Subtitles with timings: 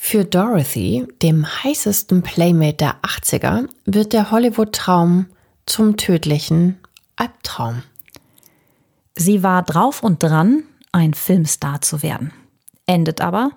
[0.00, 5.26] Für Dorothy, dem heißesten Playmate der 80er, wird der Hollywood-Traum
[5.66, 6.78] zum tödlichen
[7.16, 7.82] Albtraum.
[9.14, 10.62] Sie war drauf und dran,
[10.92, 12.32] ein Filmstar zu werden,
[12.86, 13.50] endet aber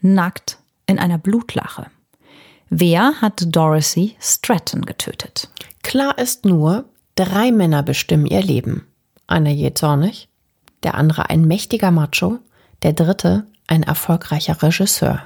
[0.00, 1.86] nackt in einer Blutlache.
[2.68, 5.50] Wer hat Dorothy Stratton getötet?
[5.82, 6.84] Klar ist nur,
[7.16, 8.86] drei Männer bestimmen ihr Leben.
[9.26, 10.28] Einer je zornig,
[10.84, 12.38] der andere ein mächtiger Macho,
[12.82, 15.22] der dritte ein erfolgreicher Regisseur.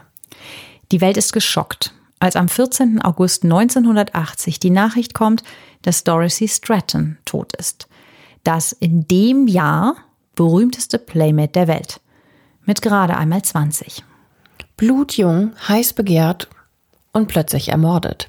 [0.91, 3.03] Die Welt ist geschockt, als am 14.
[3.03, 5.43] August 1980 die Nachricht kommt,
[5.83, 7.89] dass Dorothy Stratton tot ist.
[8.45, 9.97] Das in dem Jahr
[10.35, 12.01] berühmteste Playmate der Welt.
[12.65, 14.05] Mit gerade einmal 20.
[14.77, 16.49] Blutjung, heiß begehrt
[17.13, 18.29] und plötzlich ermordet.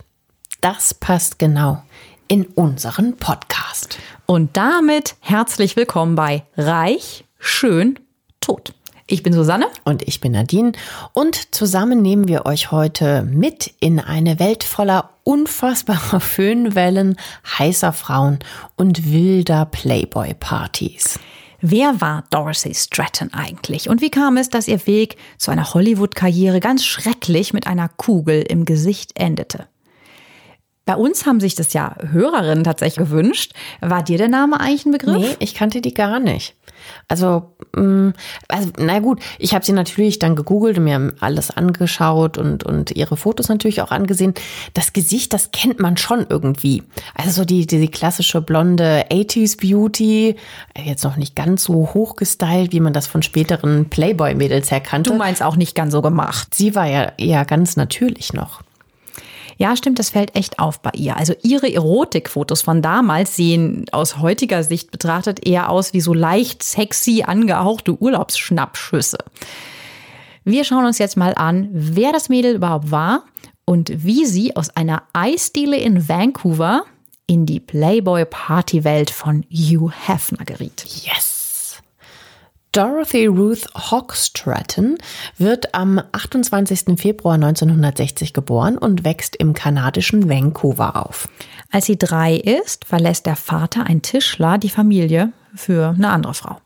[0.61, 1.83] Das passt genau
[2.27, 3.99] in unseren Podcast.
[4.25, 7.99] Und damit herzlich willkommen bei Reich, Schön,
[8.39, 8.73] Tot.
[9.13, 9.67] Ich bin Susanne.
[9.83, 10.71] Und ich bin Nadine.
[11.13, 17.17] Und zusammen nehmen wir euch heute mit in eine Welt voller unfassbarer Föhnwellen,
[17.59, 18.39] heißer Frauen
[18.75, 21.19] und wilder Playboy-Partys.
[21.61, 23.87] Wer war Dorothy Stratton eigentlich?
[23.87, 28.41] Und wie kam es, dass ihr Weg zu einer Hollywood-Karriere ganz schrecklich mit einer Kugel
[28.41, 29.67] im Gesicht endete?
[30.85, 33.53] Bei uns haben sich das ja Hörerinnen tatsächlich gewünscht.
[33.79, 35.17] War dir der Name eigentlich ein Begriff?
[35.17, 36.55] Nee, ich kannte die gar nicht.
[37.07, 38.11] Also, mh,
[38.49, 42.91] also na gut, ich habe sie natürlich dann gegoogelt und mir alles angeschaut und, und
[42.91, 44.33] ihre Fotos natürlich auch angesehen.
[44.73, 46.83] Das Gesicht, das kennt man schon irgendwie.
[47.15, 50.35] Also so die, die, die klassische blonde 80s Beauty,
[50.77, 55.11] jetzt noch nicht ganz so hochgestylt, wie man das von späteren Playboy-Mädels her kannte.
[55.11, 56.53] Du meinst auch nicht ganz so gemacht.
[56.53, 58.61] Sie war ja eher ganz natürlich noch.
[59.57, 61.17] Ja, stimmt, das fällt echt auf bei ihr.
[61.17, 66.63] Also ihre Erotikfotos von damals sehen aus heutiger Sicht betrachtet eher aus wie so leicht
[66.63, 69.17] sexy angehauchte Urlaubsschnappschüsse.
[70.43, 73.23] Wir schauen uns jetzt mal an, wer das Mädel überhaupt war
[73.65, 76.83] und wie sie aus einer Eisdiele in Vancouver
[77.27, 80.85] in die Playboy-Partywelt von Hugh Hefner geriet.
[80.85, 81.32] Yes!
[82.73, 84.97] Dorothy Ruth Hochstratton
[85.37, 86.99] wird am 28.
[86.99, 91.29] Februar 1960 geboren und wächst im kanadischen Vancouver auf.
[91.71, 96.57] Als sie drei ist, verlässt der Vater, ein Tischler, die Familie für eine andere Frau.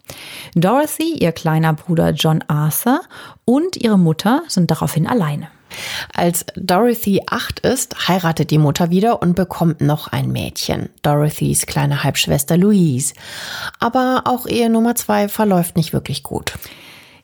[0.56, 3.02] Dorothy, ihr kleiner Bruder John Arthur
[3.44, 5.50] und ihre Mutter sind daraufhin alleine.
[6.14, 12.04] Als Dorothy acht ist, heiratet die Mutter wieder und bekommt noch ein Mädchen, Dorothys kleine
[12.04, 13.14] Halbschwester Louise.
[13.80, 16.54] Aber auch Ehe Nummer zwei verläuft nicht wirklich gut.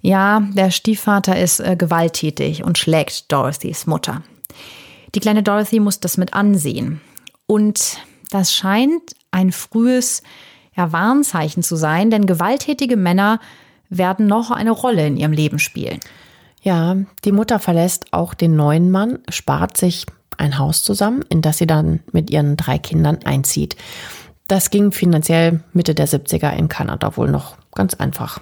[0.02, 4.22] Ja, der Stiefvater ist äh, gewalttätig und schlägt Dorothys Mutter.
[5.16, 7.00] Die kleine Dorothy muss das mit ansehen.
[7.46, 7.98] Und
[8.30, 10.24] das scheint ein frühes
[10.76, 13.40] ja, Warnzeichen zu sein, denn gewalttätige Männer
[13.90, 16.00] werden noch eine Rolle in ihrem Leben spielen.
[16.64, 20.06] Ja, die Mutter verlässt auch den neuen Mann, spart sich
[20.38, 23.76] ein Haus zusammen, in das sie dann mit ihren drei Kindern einzieht.
[24.48, 28.40] Das ging finanziell Mitte der 70er in Kanada wohl noch ganz einfach.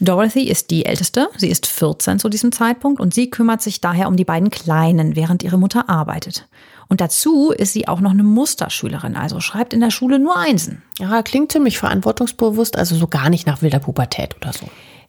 [0.00, 4.08] Dorothy ist die älteste, sie ist 14 zu diesem Zeitpunkt und sie kümmert sich daher
[4.08, 6.48] um die beiden Kleinen, während ihre Mutter arbeitet.
[6.88, 10.82] Und dazu ist sie auch noch eine Musterschülerin, also schreibt in der Schule nur Einsen.
[10.98, 14.66] Ja, klingt ziemlich verantwortungsbewusst, also so gar nicht nach wilder Pubertät oder so.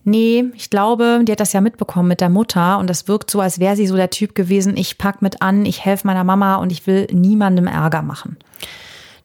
[0.08, 3.42] Nee, ich glaube, die hat das ja mitbekommen mit der Mutter und das wirkt so,
[3.42, 6.58] als wäre sie so der Typ gewesen, ich pack mit an, ich helfe meiner Mama
[6.58, 8.38] und ich will niemandem Ärger machen.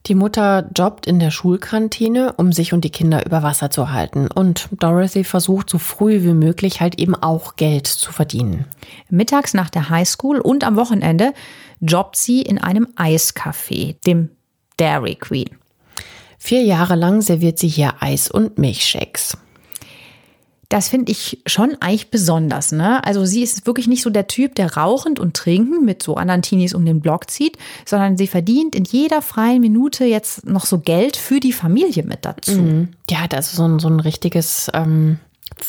[0.07, 4.29] Die Mutter jobbt in der Schulkantine, um sich und die Kinder über Wasser zu halten.
[4.29, 8.65] Und Dorothy versucht so früh wie möglich halt eben auch Geld zu verdienen.
[9.11, 11.35] Mittags nach der Highschool und am Wochenende
[11.81, 14.31] jobbt sie in einem Eiscafé, dem
[14.79, 15.51] Dairy Queen.
[16.39, 19.37] Vier Jahre lang serviert sie hier Eis und Milchshakes.
[20.71, 22.71] Das finde ich schon eigentlich besonders.
[22.71, 23.05] Ne?
[23.05, 26.43] Also sie ist wirklich nicht so der Typ, der rauchend und trinkend mit so anderen
[26.43, 30.79] Teenies um den Block zieht, sondern sie verdient in jeder freien Minute jetzt noch so
[30.79, 32.53] Geld für die Familie mit dazu.
[32.53, 32.89] Mhm.
[33.11, 35.19] Die hat also so ein, so ein richtiges ähm,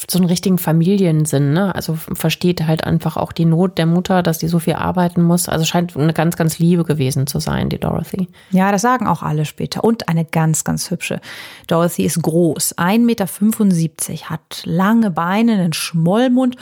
[0.09, 1.73] so einen richtigen Familiensinn, ne?
[1.75, 5.49] Also versteht halt einfach auch die Not der Mutter, dass sie so viel arbeiten muss.
[5.49, 8.27] Also scheint eine ganz, ganz Liebe gewesen zu sein, die Dorothy.
[8.51, 9.83] Ja, das sagen auch alle später.
[9.83, 11.21] Und eine ganz, ganz hübsche.
[11.67, 16.57] Dorothy ist groß, 1,75 Meter, hat lange Beine, einen Schmollmund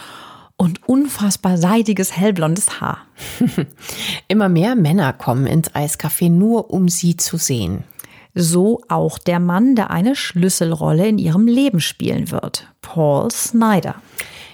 [0.57, 2.99] und unfassbar seidiges, hellblondes Haar.
[4.27, 7.85] Immer mehr Männer kommen ins Eiscafé nur, um sie zu sehen.
[8.33, 12.67] So auch der Mann, der eine Schlüsselrolle in ihrem Leben spielen wird.
[12.81, 13.95] Paul Snyder.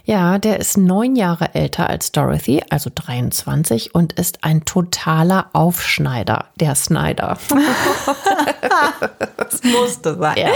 [0.08, 6.46] Ja, der ist neun Jahre älter als Dorothy, also 23, und ist ein totaler Aufschneider,
[6.60, 7.40] der Snyder.
[9.38, 10.38] das musste sein.
[10.38, 10.52] Ja.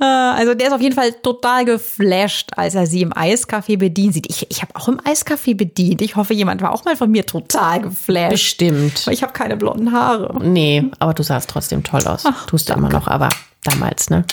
[0.00, 4.14] Äh, also der ist auf jeden Fall total geflasht, als er sie im Eiscafé bedient
[4.14, 4.28] sieht.
[4.28, 6.02] Ich, ich habe auch im Eiscafé bedient.
[6.02, 8.30] Ich hoffe, jemand war auch mal von mir total geflasht.
[8.30, 9.06] Bestimmt.
[9.06, 10.36] Weil ich habe keine blonden Haare.
[10.42, 12.24] Nee, aber du sahst trotzdem toll aus.
[12.26, 13.28] Ach, Tust du immer noch, aber
[13.64, 14.24] damals, ne?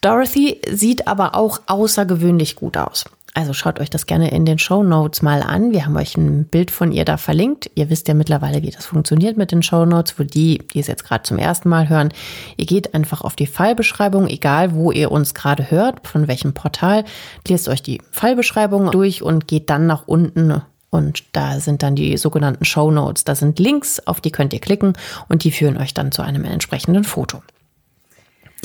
[0.00, 3.04] Dorothy sieht aber auch außergewöhnlich gut aus.
[3.36, 5.70] Also schaut euch das gerne in den Show Notes mal an.
[5.70, 7.70] Wir haben euch ein Bild von ihr da verlinkt.
[7.74, 10.12] Ihr wisst ja mittlerweile, wie das funktioniert mit den Show Notes.
[10.12, 12.14] Für die, die es jetzt gerade zum ersten Mal hören,
[12.56, 17.04] ihr geht einfach auf die Fallbeschreibung, egal wo ihr uns gerade hört, von welchem Portal,
[17.46, 22.16] lest euch die Fallbeschreibung durch und geht dann nach unten und da sind dann die
[22.16, 23.24] sogenannten Show Notes.
[23.24, 24.94] Da sind Links, auf die könnt ihr klicken
[25.28, 27.42] und die führen euch dann zu einem entsprechenden Foto.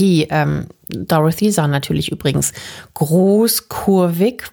[0.01, 2.53] Die ähm, Dorothy sah natürlich übrigens
[2.95, 4.45] groß, kurvig,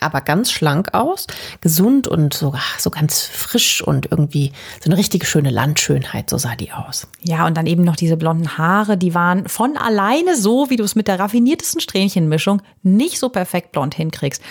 [0.00, 1.26] aber ganz schlank aus,
[1.62, 4.52] gesund und so, so ganz frisch und irgendwie
[4.84, 7.08] so eine richtige schöne Landschönheit, so sah die aus.
[7.22, 10.84] Ja, und dann eben noch diese blonden Haare, die waren von alleine so, wie du
[10.84, 14.42] es mit der raffiniertesten Strähnchenmischung nicht so perfekt blond hinkriegst.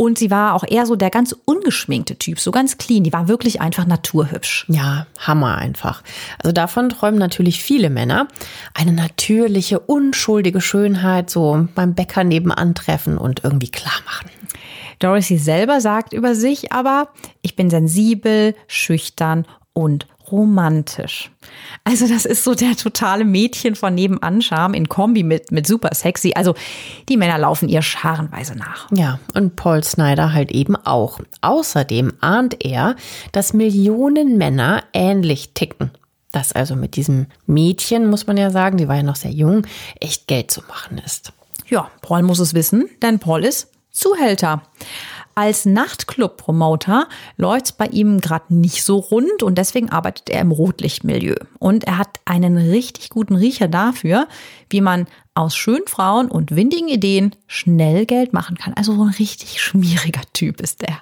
[0.00, 3.04] Und sie war auch eher so der ganz ungeschminkte Typ, so ganz clean.
[3.04, 4.64] Die war wirklich einfach naturhübsch.
[4.66, 6.02] Ja, Hammer einfach.
[6.42, 8.26] Also davon träumen natürlich viele Männer.
[8.72, 14.30] Eine natürliche, unschuldige Schönheit so beim Bäcker nebenan treffen und irgendwie klar machen.
[15.00, 17.10] Dorothy selber sagt über sich aber,
[17.42, 19.44] ich bin sensibel, schüchtern
[19.74, 21.30] und romantisch.
[21.84, 25.90] Also das ist so der totale Mädchen von nebenan Charme in Kombi mit, mit super
[25.94, 26.32] sexy.
[26.34, 26.54] Also
[27.08, 28.88] die Männer laufen ihr scharenweise nach.
[28.92, 31.20] Ja, und Paul Snyder halt eben auch.
[31.40, 32.96] Außerdem ahnt er,
[33.32, 35.90] dass Millionen Männer ähnlich ticken.
[36.32, 39.66] Dass also mit diesem Mädchen, muss man ja sagen, die war ja noch sehr jung,
[39.98, 41.32] echt Geld zu machen ist.
[41.68, 44.62] Ja, Paul muss es wissen, denn Paul ist Zuhälter.
[45.34, 50.50] Als Nachtclub-Promoter läuft es bei ihm gerade nicht so rund und deswegen arbeitet er im
[50.50, 51.36] Rotlichtmilieu.
[51.58, 54.26] Und er hat einen richtig guten Riecher dafür,
[54.68, 58.74] wie man aus schönen Frauen und windigen Ideen schnell Geld machen kann.
[58.74, 60.98] Also so ein richtig schmieriger Typ ist er.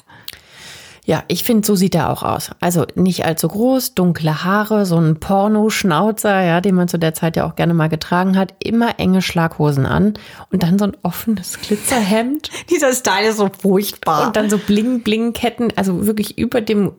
[1.08, 2.50] Ja, ich finde, so sieht er auch aus.
[2.60, 7.34] Also nicht allzu groß, dunkle Haare, so ein Pornoschnauzer, ja, den man zu der Zeit
[7.34, 10.12] ja auch gerne mal getragen hat, immer enge Schlaghosen an
[10.52, 12.50] und dann so ein offenes Glitzerhemd.
[12.70, 14.26] Dieser Style ist so furchtbar.
[14.26, 16.92] Und dann so Bling-Bling-Ketten, also wirklich über dem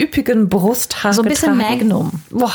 [0.00, 1.12] üppigen Brusthaar.
[1.12, 1.88] So ein bisschen getragen.
[1.88, 2.12] Magnum.
[2.30, 2.52] Boah,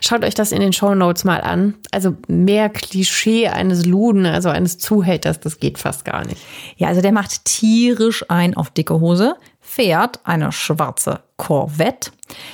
[0.00, 1.74] schaut euch das in den Show Notes mal an.
[1.90, 6.40] Also mehr Klischee eines Luden, also eines Zuhälters, das geht fast gar nicht.
[6.78, 9.36] Ja, also der macht tierisch ein auf dicke Hose
[9.78, 12.10] fährt eine schwarze Corvette,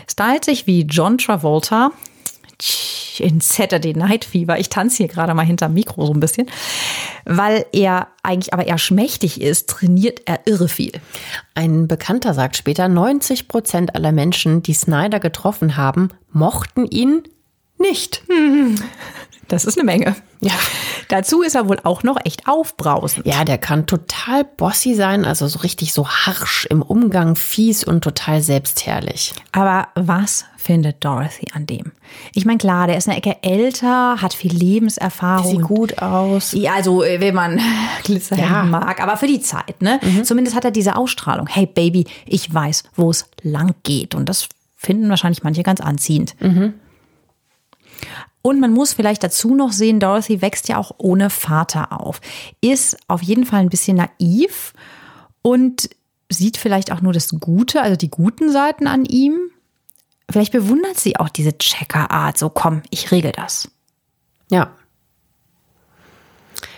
[0.06, 1.90] stylt sich wie John Travolta
[3.18, 4.58] in Saturday Night Fever.
[4.58, 6.50] Ich tanze hier gerade mal hinterm Mikro so ein bisschen.
[7.24, 10.92] Weil er eigentlich aber eher schmächtig ist, trainiert er irre viel.
[11.54, 17.22] Ein Bekannter sagt später, 90 Prozent aller Menschen, die Snyder getroffen haben, mochten ihn
[17.88, 18.22] nicht.
[19.48, 20.16] Das ist eine Menge.
[20.40, 20.52] Ja.
[21.08, 23.26] Dazu ist er wohl auch noch echt aufbrausend.
[23.26, 28.02] Ja, der kann total bossy sein, also so richtig so harsch im Umgang, fies und
[28.02, 29.34] total selbstherrlich.
[29.52, 31.92] Aber was findet Dorothy an dem?
[32.34, 35.50] Ich meine, klar, der ist eine Ecke älter, hat viel Lebenserfahrung.
[35.50, 36.52] Sieht gut aus.
[36.52, 37.60] Ja, also äh, wenn man
[38.04, 38.64] Glitzer ja.
[38.64, 40.00] mag, aber für die Zeit, ne?
[40.02, 40.24] Mhm.
[40.24, 41.46] Zumindest hat er diese Ausstrahlung.
[41.46, 44.14] Hey Baby, ich weiß, wo es lang geht.
[44.14, 46.34] Und das finden wahrscheinlich manche ganz anziehend.
[46.40, 46.74] Mhm.
[48.46, 52.20] Und man muss vielleicht dazu noch sehen, Dorothy wächst ja auch ohne Vater auf,
[52.60, 54.74] ist auf jeden Fall ein bisschen naiv
[55.40, 55.88] und
[56.30, 59.38] sieht vielleicht auch nur das Gute, also die guten Seiten an ihm.
[60.30, 63.70] Vielleicht bewundert sie auch diese Checker-Art, so komm, ich regel das.
[64.50, 64.76] Ja.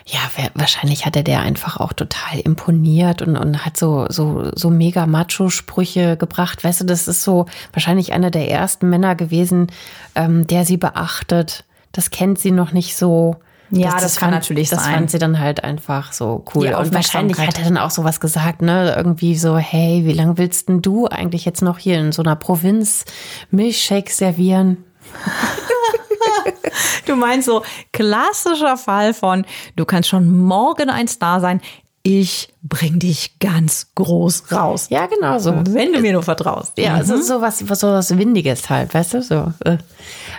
[0.08, 0.20] Ja,
[0.54, 5.04] wahrscheinlich hat er der einfach auch total imponiert und, und hat so, so, so mega
[5.04, 6.62] Macho-Sprüche gebracht.
[6.62, 9.66] Weißt du, das ist so wahrscheinlich einer der ersten Männer gewesen,
[10.14, 11.64] ähm, der sie beachtet.
[11.90, 13.36] Das kennt sie noch nicht so.
[13.70, 14.92] Ja, das, das, das kann fand, natürlich das sein.
[14.92, 16.68] Das fand sie dann halt einfach so cool.
[16.68, 18.94] und wahrscheinlich hat er dann auch sowas gesagt, ne?
[18.96, 22.36] Irgendwie so, hey, wie lange willst denn du eigentlich jetzt noch hier in so einer
[22.36, 23.04] Provinz
[23.50, 24.84] Milchshake servieren?
[27.06, 29.44] du meinst so klassischer Fall von,
[29.76, 31.60] du kannst schon morgen ein Star sein.
[32.06, 34.86] ich bring dich ganz groß raus.
[34.90, 35.52] Ja, genau so.
[35.70, 36.78] Wenn du mir nur vertraust.
[36.78, 37.02] Ja, mhm.
[37.02, 39.22] so, so, was, so was Windiges halt, weißt du?
[39.22, 39.78] So, äh,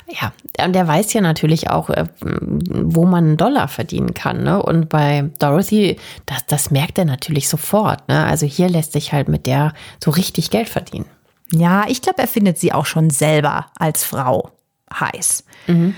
[0.07, 0.31] ja,
[0.63, 4.43] und der weiß ja natürlich auch, äh, wo man einen Dollar verdienen kann.
[4.43, 4.63] Ne?
[4.63, 8.07] Und bei Dorothy, das, das merkt er natürlich sofort.
[8.07, 8.25] Ne?
[8.25, 11.07] Also hier lässt sich halt mit der so richtig Geld verdienen.
[11.51, 14.51] Ja, ich glaube, er findet sie auch schon selber als Frau
[14.93, 15.43] heiß.
[15.67, 15.95] Mhm.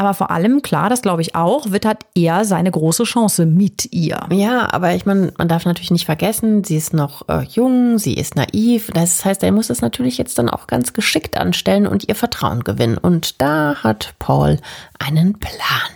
[0.00, 4.18] Aber vor allem, klar, das glaube ich auch, wittert er seine große Chance mit ihr.
[4.32, 8.14] Ja, aber ich meine, man darf natürlich nicht vergessen, sie ist noch äh, jung, sie
[8.14, 8.90] ist naiv.
[8.94, 12.64] Das heißt, er muss es natürlich jetzt dann auch ganz geschickt anstellen und ihr Vertrauen
[12.64, 12.96] gewinnen.
[12.96, 14.58] Und da hat Paul
[14.98, 15.90] einen Plan.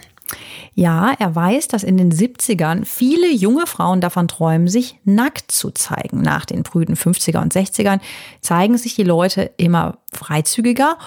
[0.74, 5.70] Ja, er weiß, dass in den 70ern viele junge Frauen davon träumen, sich nackt zu
[5.70, 6.20] zeigen.
[6.20, 8.00] Nach den prüden 50er und 60ern
[8.42, 10.98] zeigen sich die Leute immer freizügiger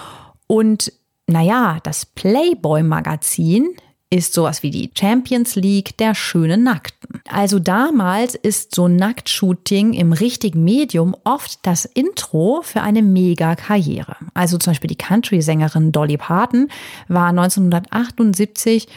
[0.48, 0.92] und
[1.28, 3.68] naja, das Playboy-Magazin
[4.10, 7.20] ist sowas wie die Champions League der schönen Nackten.
[7.28, 14.16] Also damals ist so Nacktshooting im richtigen Medium oft das Intro für eine Mega-Karriere.
[14.32, 16.68] Also zum Beispiel die Country-Sängerin Dolly Parton
[17.08, 18.88] war 1978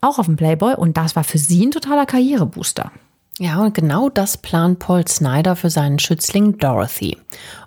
[0.00, 2.90] auch auf dem Playboy und das war für sie ein totaler Karrierebooster.
[3.38, 7.16] Ja, und genau das plant Paul Snyder für seinen Schützling Dorothy.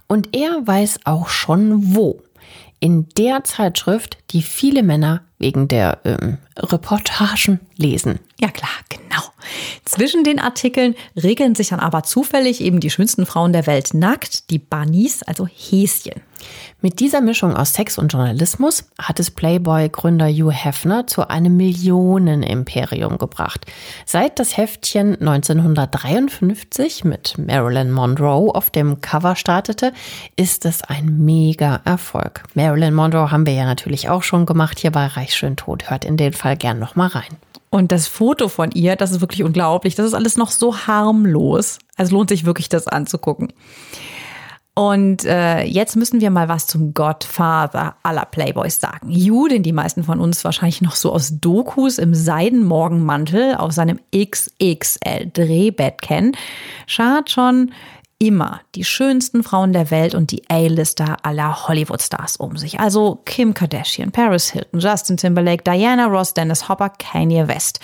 [0.07, 2.21] Und er weiß auch schon wo
[2.79, 8.19] in der Zeitschrift, die viele Männer wegen der ähm, Reportagen lesen.
[8.39, 9.23] Ja klar, genau.
[9.85, 14.49] Zwischen den Artikeln regeln sich dann aber zufällig eben die schönsten Frauen der Welt nackt,
[14.49, 16.21] die Bunnies, also Häschen.
[16.85, 23.17] Mit dieser Mischung aus Sex und Journalismus hat es Playboy-Gründer Hugh Hefner zu einem Millionenimperium
[23.17, 23.65] gebracht.
[24.05, 29.93] Seit das Heftchen 1953 mit Marilyn Monroe auf dem Cover startete,
[30.35, 32.43] ist es ein mega Erfolg.
[32.53, 35.89] Marilyn Monroe haben wir ja natürlich auch schon gemacht hier bei Reich schön tot.
[35.89, 37.35] Hört in den Fall gern noch mal rein.
[37.71, 39.95] Und das Foto von ihr, das ist wirklich unglaublich.
[39.95, 41.79] Das ist alles noch so harmlos.
[41.97, 43.51] Also lohnt sich wirklich, das anzugucken.
[44.77, 49.09] Und äh, jetzt müssen wir mal was zum Godfather aller Playboys sagen.
[49.09, 54.01] Hugh, den die meisten von uns wahrscheinlich noch so aus Dokus im Seidenmorgenmantel auf seinem
[54.13, 56.35] XXL-Drehbett kennen,
[56.87, 57.71] schart schon
[58.19, 62.79] immer die schönsten Frauen der Welt und die A-Lister aller Hollywood-Stars um sich.
[62.79, 67.79] Also Kim Kardashian, Paris Hilton, Justin Timberlake, Diana Ross, Dennis Hopper, Kanye West.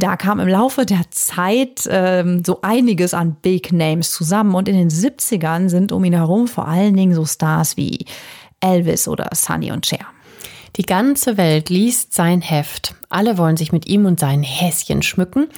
[0.00, 4.76] Da kam im Laufe der Zeit ähm, so einiges an Big Names zusammen und in
[4.76, 8.06] den 70ern sind um ihn herum vor allen Dingen so Stars wie
[8.60, 10.06] Elvis oder Sonny und Cher.
[10.76, 12.94] Die ganze Welt liest sein Heft.
[13.08, 15.48] Alle wollen sich mit ihm und seinen Häschen schmücken.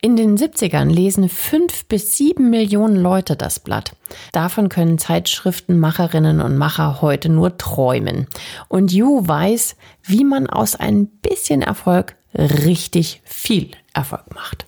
[0.00, 3.94] In den 70ern lesen fünf bis sieben Millionen Leute das Blatt.
[4.32, 8.26] Davon können Zeitschriftenmacherinnen und Macher heute nur träumen.
[8.68, 14.66] Und Yu weiß, wie man aus ein bisschen Erfolg richtig viel Erfolg macht.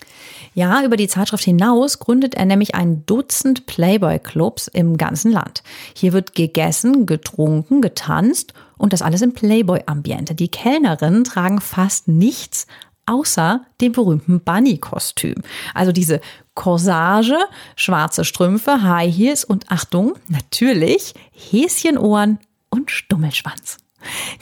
[0.55, 5.65] Ja, über die Zeitschrift hinaus gründet er nämlich ein Dutzend Playboy-Clubs im ganzen Land.
[5.95, 10.35] Hier wird gegessen, getrunken, getanzt und das alles im Playboy-Ambiente.
[10.35, 12.67] Die Kellnerinnen tragen fast nichts
[13.07, 15.43] außer dem berühmten Bunny-Kostüm.
[15.75, 16.21] Also diese
[16.55, 17.37] Corsage,
[17.77, 22.39] schwarze Strümpfe, High Heels und Achtung, natürlich Häschenohren
[22.71, 23.79] und Stummelschwanz.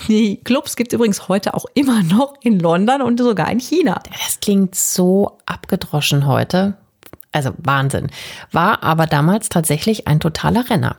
[0.08, 4.00] Die Clubs gibt es übrigens heute auch immer noch in London und sogar in China.
[4.10, 6.76] Das klingt so abgedroschen heute.
[7.32, 8.08] Also Wahnsinn.
[8.52, 10.96] War aber damals tatsächlich ein totaler Renner.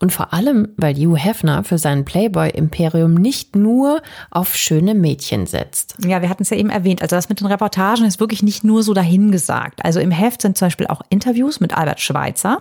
[0.00, 5.94] Und vor allem, weil Hugh Hefner für sein Playboy-Imperium nicht nur auf schöne Mädchen setzt.
[6.04, 7.00] Ja, wir hatten es ja eben erwähnt.
[7.00, 9.84] Also das mit den Reportagen ist wirklich nicht nur so dahingesagt.
[9.84, 12.60] Also im Heft sind zum Beispiel auch Interviews mit Albert Schweitzer,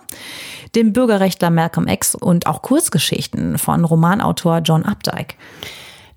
[0.76, 5.36] dem Bürgerrechtler Malcolm X und auch Kurzgeschichten von Romanautor John Updike.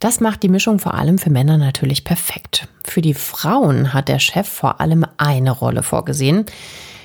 [0.00, 2.68] Das macht die Mischung vor allem für Männer natürlich perfekt.
[2.84, 6.46] Für die Frauen hat der Chef vor allem eine Rolle vorgesehen.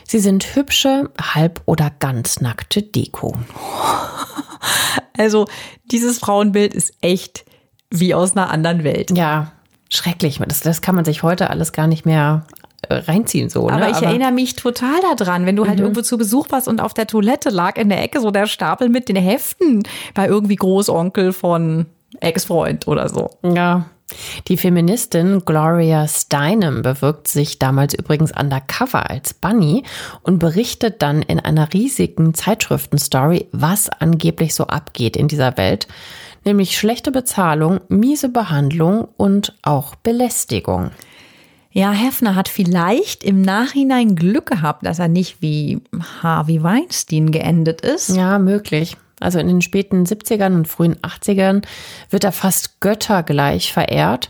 [0.08, 3.36] Sie sind hübsche, halb oder ganz nackte Deko.
[5.18, 5.46] Also
[5.86, 7.46] dieses Frauenbild ist echt
[7.90, 9.16] wie aus einer anderen Welt.
[9.16, 9.52] Ja,
[9.90, 10.42] schrecklich.
[10.46, 12.46] Das, das kann man sich heute alles gar nicht mehr
[12.90, 13.70] äh, reinziehen so.
[13.70, 13.92] Aber ne?
[13.92, 15.84] ich Aber erinnere mich total daran, wenn du halt mhm.
[15.84, 18.90] irgendwo zu Besuch warst und auf der Toilette lag in der Ecke so der Stapel
[18.90, 19.84] mit den Heften
[20.14, 21.86] bei irgendwie Großonkel von
[22.20, 23.30] Ex-Freund oder so.
[23.44, 23.86] Ja.
[24.48, 29.84] Die Feministin Gloria Steinem bewirkt sich damals übrigens undercover als Bunny
[30.22, 35.88] und berichtet dann in einer riesigen Zeitschriftenstory, was angeblich so abgeht in dieser Welt,
[36.44, 40.92] nämlich schlechte Bezahlung, miese Behandlung und auch Belästigung.
[41.72, 45.82] Ja, Hefner hat vielleicht im Nachhinein Glück gehabt, dass er nicht wie
[46.24, 48.16] Harvey Weinstein geendet ist.
[48.16, 48.96] Ja, möglich.
[49.26, 51.64] Also in den späten 70ern und frühen 80ern,
[52.10, 54.30] wird er fast göttergleich verehrt.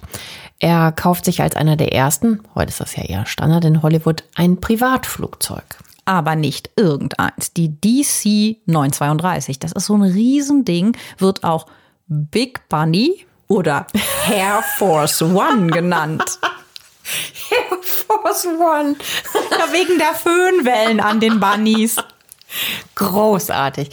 [0.60, 4.24] Er kauft sich als einer der ersten, heute ist das ja eher Standard in Hollywood,
[4.36, 5.64] ein Privatflugzeug.
[6.06, 7.52] Aber nicht irgendeins.
[7.54, 9.60] Die DC 932.
[9.60, 11.66] Das ist so ein Riesending, wird auch
[12.08, 13.88] Big Bunny oder
[14.32, 16.24] Air Force One genannt.
[17.52, 18.96] Air Force One.
[19.52, 21.98] Ja, wegen der Föhnwellen an den Bunnies.
[22.96, 23.90] Großartig.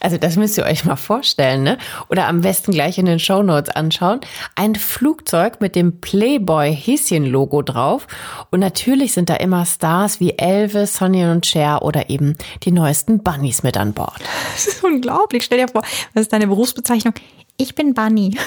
[0.00, 1.78] Also das müsst ihr euch mal vorstellen, ne?
[2.10, 4.20] Oder am besten gleich in den Show Notes anschauen.
[4.54, 8.06] Ein Flugzeug mit dem Playboy Häschen Logo drauf.
[8.50, 13.22] Und natürlich sind da immer Stars wie Elvis, Sonny und Cher oder eben die neuesten
[13.22, 14.20] Bunnies mit an Bord.
[14.52, 15.44] Das ist unglaublich.
[15.44, 15.82] Stell dir vor,
[16.14, 17.14] was ist deine Berufsbezeichnung?
[17.56, 18.36] Ich bin Bunny.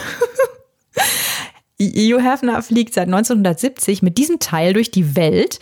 [1.81, 5.59] Hugh Hefner fliegt seit 1970 mit diesem Teil durch die Welt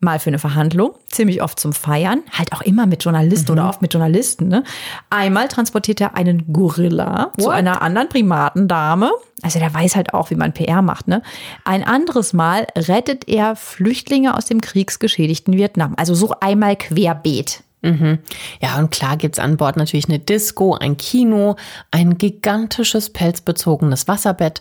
[0.00, 3.58] mal für eine Verhandlung, ziemlich oft zum Feiern, halt auch immer mit Journalisten mhm.
[3.58, 4.48] oder oft mit Journalisten.
[4.48, 4.64] Ne?
[5.10, 7.42] Einmal transportiert er einen Gorilla What?
[7.42, 9.10] zu einer anderen Primatendame.
[9.42, 11.06] Also der weiß halt auch, wie man PR macht.
[11.06, 11.22] Ne?
[11.64, 15.94] Ein anderes Mal rettet er Flüchtlinge aus dem kriegsgeschädigten Vietnam.
[15.96, 17.62] Also so einmal querbeet.
[17.82, 18.18] Mhm.
[18.60, 21.56] Ja, und klar gibt's an Bord natürlich eine Disco, ein Kino,
[21.90, 24.60] ein gigantisches pelzbezogenes Wasserbett,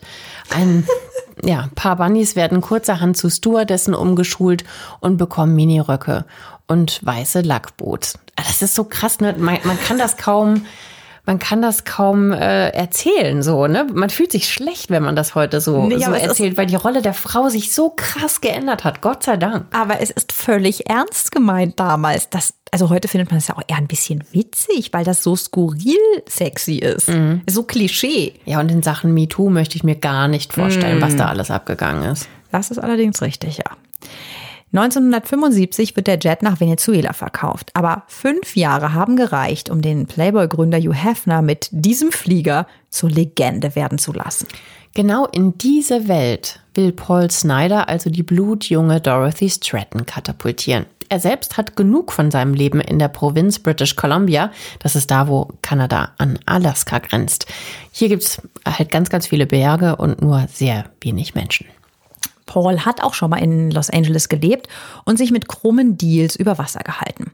[0.56, 0.88] ein
[1.44, 4.64] ja, paar Bunnies werden kurzerhand zu Stewardessen umgeschult
[5.02, 6.26] und bekommen Miniröcke
[6.68, 8.20] und weiße Lackboots.
[8.36, 9.36] Ah, das ist so krass, ne?
[9.38, 10.66] man, man kann das kaum
[11.30, 13.86] man kann das kaum äh, erzählen, so, ne?
[13.94, 17.04] Man fühlt sich schlecht, wenn man das heute so, nee, so erzählt, weil die Rolle
[17.04, 19.68] der Frau sich so krass geändert hat, Gott sei Dank.
[19.72, 22.32] Aber es ist völlig ernst gemeint damals.
[22.32, 25.36] Das, also heute findet man es ja auch eher ein bisschen witzig, weil das so
[25.36, 27.10] skurril sexy ist.
[27.10, 27.44] Mhm.
[27.48, 28.34] So Klischee.
[28.46, 31.04] Ja, und in Sachen MeToo möchte ich mir gar nicht vorstellen, mhm.
[31.04, 32.28] was da alles abgegangen ist.
[32.52, 33.78] Das ist allerdings richtig, ja.
[34.72, 37.72] 1975 wird der Jet nach Venezuela verkauft.
[37.74, 43.76] Aber fünf Jahre haben gereicht, um den Playboy-Gründer Hugh Hefner mit diesem Flieger zur Legende
[43.76, 44.48] werden zu lassen.
[44.94, 50.86] Genau in diese Welt will Paul Snyder also die blutjunge Dorothy Stratton katapultieren.
[51.10, 54.52] Er selbst hat genug von seinem Leben in der Provinz British Columbia.
[54.78, 57.48] Das ist da, wo Kanada an Alaska grenzt.
[57.92, 61.66] Hier gibt's halt ganz, ganz viele Berge und nur sehr wenig Menschen.
[62.50, 64.68] Paul hat auch schon mal in Los Angeles gelebt
[65.06, 67.32] und sich mit krummen Deals über Wasser gehalten.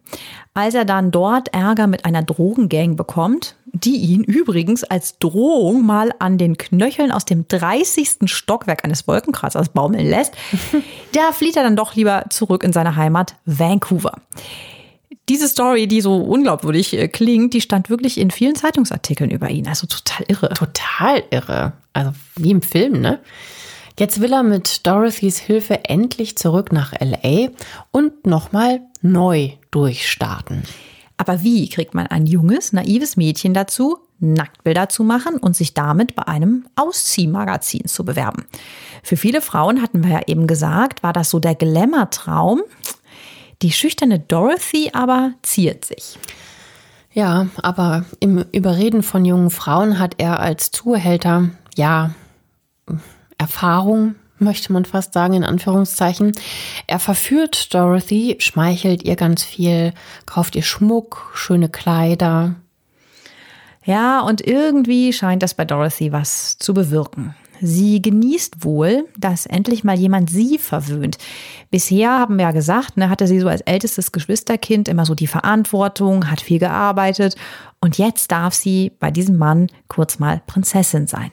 [0.54, 6.12] Als er dann dort Ärger mit einer Drogengang bekommt, die ihn übrigens als Drohung mal
[6.20, 8.26] an den Knöcheln aus dem 30.
[8.26, 10.34] Stockwerk eines Wolkenkratzers baumeln lässt,
[11.14, 14.18] da flieht er dann doch lieber zurück in seine Heimat Vancouver.
[15.30, 19.66] Diese Story, die so unglaubwürdig äh, klingt, die stand wirklich in vielen Zeitungsartikeln über ihn.
[19.66, 20.50] Also total irre.
[20.50, 21.72] Total irre.
[21.94, 23.20] Also wie im Film, ne?
[23.98, 27.50] Jetzt will er mit Dorothys Hilfe endlich zurück nach LA
[27.92, 30.64] und nochmal neu durchstarten.
[31.16, 36.14] Aber wie kriegt man ein junges, naives Mädchen dazu, Nacktbilder zu machen und sich damit
[36.14, 38.46] bei einem Ausziehmagazin zu bewerben?
[39.02, 42.64] Für viele Frauen, hatten wir ja eben gesagt, war das so der Glamour-Traum.
[43.62, 46.20] Die schüchterne Dorothy aber ziert sich.
[47.14, 52.14] Ja, aber im Überreden von jungen Frauen hat er als Zuhälter, ja,
[53.38, 56.34] Erfahrung, möchte man fast sagen, in Anführungszeichen.
[56.88, 59.94] Er verführt Dorothy, schmeichelt ihr ganz viel,
[60.26, 62.56] kauft ihr Schmuck, schöne Kleider.
[63.86, 67.36] Ja, und irgendwie scheint das bei Dorothy was zu bewirken.
[67.62, 71.18] Sie genießt wohl, dass endlich mal jemand sie verwöhnt.
[71.72, 75.28] Bisher haben wir ja gesagt, ne, hatte sie so als ältestes Geschwisterkind immer so die
[75.28, 77.36] Verantwortung, hat viel gearbeitet
[77.80, 81.32] und jetzt darf sie bei diesem Mann kurz mal Prinzessin sein.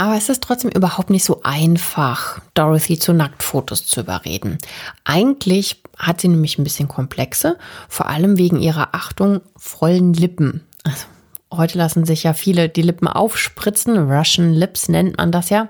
[0.00, 4.56] Aber es ist trotzdem überhaupt nicht so einfach, Dorothy zu Nacktfotos zu überreden.
[5.04, 10.62] Eigentlich hat sie nämlich ein bisschen Komplexe, vor allem wegen ihrer Achtung vollen Lippen.
[10.84, 11.04] Also,
[11.52, 14.10] heute lassen sich ja viele die Lippen aufspritzen.
[14.10, 15.68] Russian Lips nennt man das ja.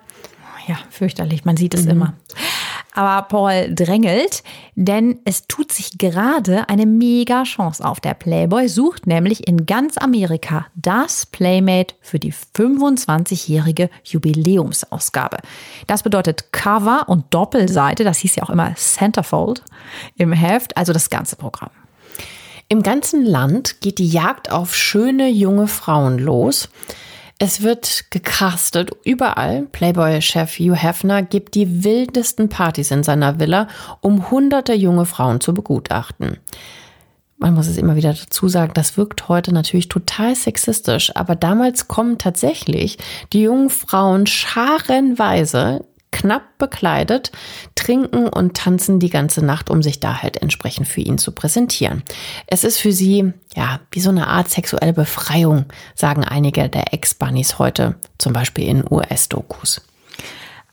[0.68, 1.90] Ja, fürchterlich, man sieht es mhm.
[1.90, 2.14] immer.
[2.92, 4.42] Aber Paul drängelt,
[4.74, 8.00] denn es tut sich gerade eine mega Chance auf.
[8.00, 15.38] Der Playboy sucht nämlich in ganz Amerika das Playmate für die 25-jährige Jubiläumsausgabe.
[15.86, 19.62] Das bedeutet Cover und Doppelseite, das hieß ja auch immer Centerfold
[20.16, 21.70] im Heft, also das ganze Programm.
[22.68, 26.68] Im ganzen Land geht die Jagd auf schöne junge Frauen los.
[27.42, 29.62] Es wird gecastet überall.
[29.72, 33.66] Playboy-Chef Hugh Hefner gibt die wildesten Partys in seiner Villa,
[34.02, 36.36] um hunderte junge Frauen zu begutachten.
[37.38, 41.88] Man muss es immer wieder dazu sagen, das wirkt heute natürlich total sexistisch, aber damals
[41.88, 42.98] kommen tatsächlich
[43.32, 47.32] die jungen Frauen scharenweise knapp bekleidet,
[47.74, 52.02] trinken und tanzen die ganze Nacht, um sich da halt entsprechend für ihn zu präsentieren.
[52.46, 57.58] Es ist für sie, ja, wie so eine Art sexuelle Befreiung, sagen einige der Ex-Bunnies
[57.58, 59.82] heute, zum Beispiel in US-Dokus.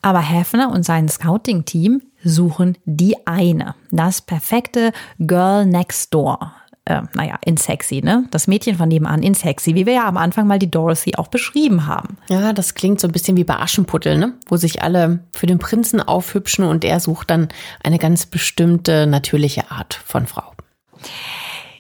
[0.02, 6.54] Aber Hefner und sein Scouting-Team suchen die eine, das perfekte Girl Next Door
[6.88, 8.26] äh, naja, in sexy, ne?
[8.32, 11.28] Das Mädchen von nebenan in sexy, wie wir ja am Anfang mal die Dorothy auch
[11.28, 12.18] beschrieben haben.
[12.30, 14.34] Ja, das klingt so ein bisschen wie bei Aschenputtel, ne?
[14.48, 17.50] Wo sich alle für den Prinzen aufhübschen und er sucht dann
[17.84, 20.54] eine ganz bestimmte natürliche Art von Frau.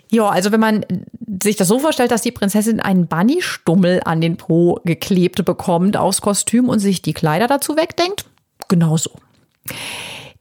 [0.10, 0.86] Ja, also wenn man
[1.41, 6.22] sich das so vorstellt, dass die Prinzessin einen Bunny-Stummel an den Po geklebt bekommt aufs
[6.22, 8.26] Kostüm und sich die Kleider dazu wegdenkt,
[8.67, 9.12] genauso.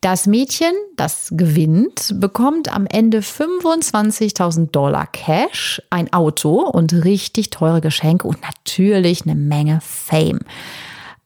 [0.06, 7.80] Das Mädchen, das gewinnt, bekommt am Ende 25.000 Dollar Cash, ein Auto und richtig teure
[7.80, 10.38] Geschenke und natürlich eine Menge Fame.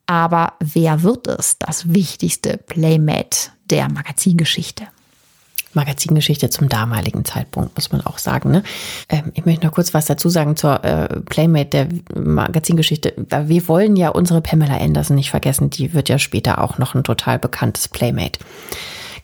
[0.07, 4.89] Aber wer wird es, das wichtigste Playmate der Magazingeschichte?
[5.73, 8.51] Magazingeschichte zum damaligen Zeitpunkt, muss man auch sagen.
[8.51, 8.63] Ne?
[9.09, 13.15] Ähm, ich möchte noch kurz was dazu sagen zur äh, Playmate der Magazingeschichte.
[13.47, 17.05] Wir wollen ja unsere Pamela Anderson nicht vergessen, die wird ja später auch noch ein
[17.05, 18.41] total bekanntes Playmate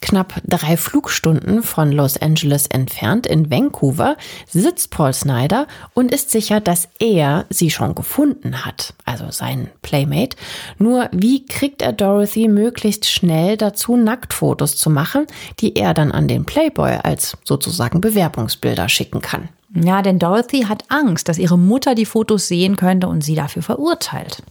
[0.00, 4.16] knapp drei Flugstunden von Los Angeles entfernt in Vancouver
[4.48, 10.36] sitzt Paul Snyder und ist sicher, dass er sie schon gefunden hat, also sein Playmate.
[10.78, 15.26] Nur wie kriegt er Dorothy möglichst schnell dazu, Nacktfotos zu machen,
[15.60, 19.48] die er dann an den Playboy als sozusagen Bewerbungsbilder schicken kann?
[19.74, 23.62] Ja, denn Dorothy hat Angst, dass ihre Mutter die Fotos sehen könnte und sie dafür
[23.62, 24.42] verurteilt.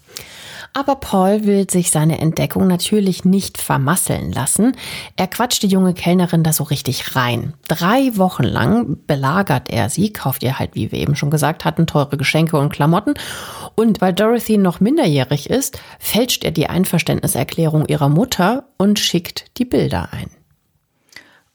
[0.78, 4.76] Aber Paul will sich seine Entdeckung natürlich nicht vermasseln lassen.
[5.16, 7.54] Er quatscht die junge Kellnerin da so richtig rein.
[7.70, 11.88] Drei Wochen lang belagert er sie, kauft ihr halt, wie wir eben schon gesagt hatten,
[11.88, 13.14] teure Geschenke und Klamotten.
[13.76, 19.66] Und weil Dorothy noch minderjährig ist, fälscht er die Einverständniserklärung ihrer Mutter und schickt die
[19.66, 20.30] Bilder ein.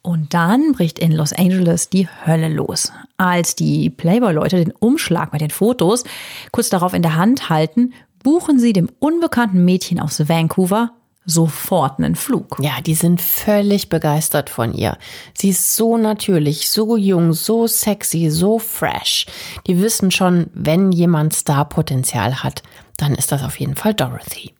[0.02, 2.90] Und dann bricht in Los Angeles die Hölle los.
[3.18, 6.04] Als die Playboy-Leute den Umschlag mit den Fotos
[6.52, 10.92] kurz darauf in der Hand halten, buchen sie dem unbekannten Mädchen aus Vancouver
[11.26, 12.56] sofort einen Flug.
[12.60, 14.96] Ja, die sind völlig begeistert von ihr.
[15.34, 19.26] Sie ist so natürlich, so jung, so sexy, so fresh.
[19.66, 22.62] Die wissen schon, wenn jemand Starpotenzial hat,
[22.96, 24.54] dann ist das auf jeden Fall Dorothy.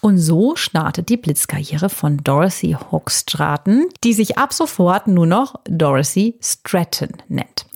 [0.00, 6.34] Und so startet die Blitzkarriere von Dorothy Hochstraten, die sich ab sofort nur noch Dorothy
[6.42, 7.66] Stratton nennt.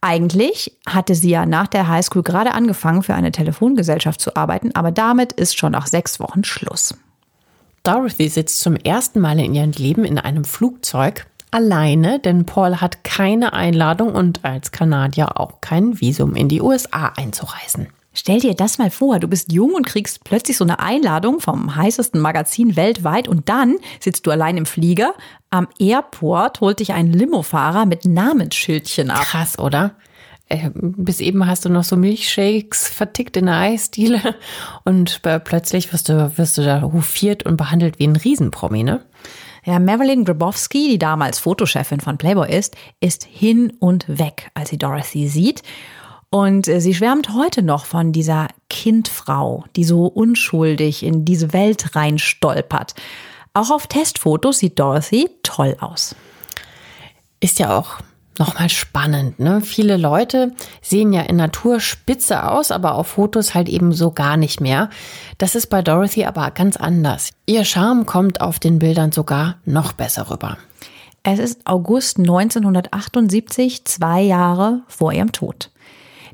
[0.00, 4.92] Eigentlich hatte sie ja nach der Highschool gerade angefangen, für eine Telefongesellschaft zu arbeiten, aber
[4.92, 6.94] damit ist schon nach sechs Wochen Schluss.
[7.82, 13.04] Dorothy sitzt zum ersten Mal in ihrem Leben in einem Flugzeug alleine, denn Paul hat
[13.04, 17.88] keine Einladung und als Kanadier auch kein Visum in die USA einzureisen.
[18.18, 21.76] Stell dir das mal vor, du bist jung und kriegst plötzlich so eine Einladung vom
[21.76, 25.12] heißesten Magazin weltweit und dann sitzt du allein im Flieger.
[25.50, 29.20] Am Airport holt dich ein Limofahrer mit Namensschildchen ab.
[29.20, 29.96] Krass, oder?
[30.48, 34.34] Äh, bis eben hast du noch so Milchshakes vertickt in der Eisdiele
[34.84, 39.02] und plötzlich wirst du, wirst du da hofiert und behandelt wie ein Riesenpromi, ne?
[39.66, 44.78] Ja, Marilyn Grabowski, die damals Fotochefin von Playboy ist, ist hin und weg, als sie
[44.78, 45.62] Dorothy sieht.
[46.30, 51.94] Und äh, sie schwärmt heute noch von dieser Kindfrau, die so unschuldig in diese Welt
[51.94, 52.94] reinstolpert.
[53.54, 56.14] Auch auf Testfotos sieht Dorothy toll aus.
[57.40, 58.00] Ist ja auch
[58.38, 59.38] nochmal spannend.
[59.38, 59.60] Ne?
[59.60, 64.36] Viele Leute sehen ja in Natur spitze aus, aber auf Fotos halt eben so gar
[64.36, 64.90] nicht mehr.
[65.38, 67.30] Das ist bei Dorothy aber ganz anders.
[67.46, 70.58] Ihr Charme kommt auf den Bildern sogar noch besser rüber.
[71.22, 75.70] Es ist August 1978, zwei Jahre vor ihrem Tod.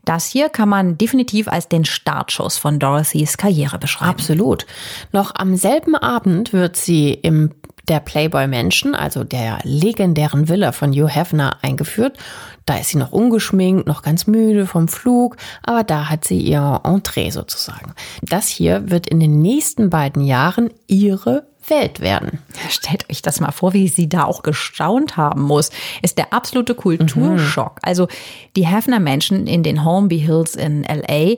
[0.05, 4.11] Das hier kann man definitiv als den Startschuss von Dorothys Karriere beschreiben.
[4.11, 4.67] Absolut.
[5.13, 7.51] Noch am selben Abend wird sie im
[7.89, 12.17] der Playboy Mansion, also der legendären Villa von Hugh Hefner, eingeführt.
[12.65, 16.81] Da ist sie noch ungeschminkt, noch ganz müde vom Flug, aber da hat sie ihr
[16.85, 17.93] Entree sozusagen.
[18.23, 22.41] Das hier wird in den nächsten beiden Jahren ihre Welt werden.
[22.69, 25.71] Stellt euch das mal vor, wie sie da auch gestaunt haben muss.
[26.03, 27.77] Ist der absolute Kulturschock.
[27.77, 27.81] Mhm.
[27.83, 28.09] Also
[28.57, 31.37] die Hefner Menschen in den Holmby Hills in LA,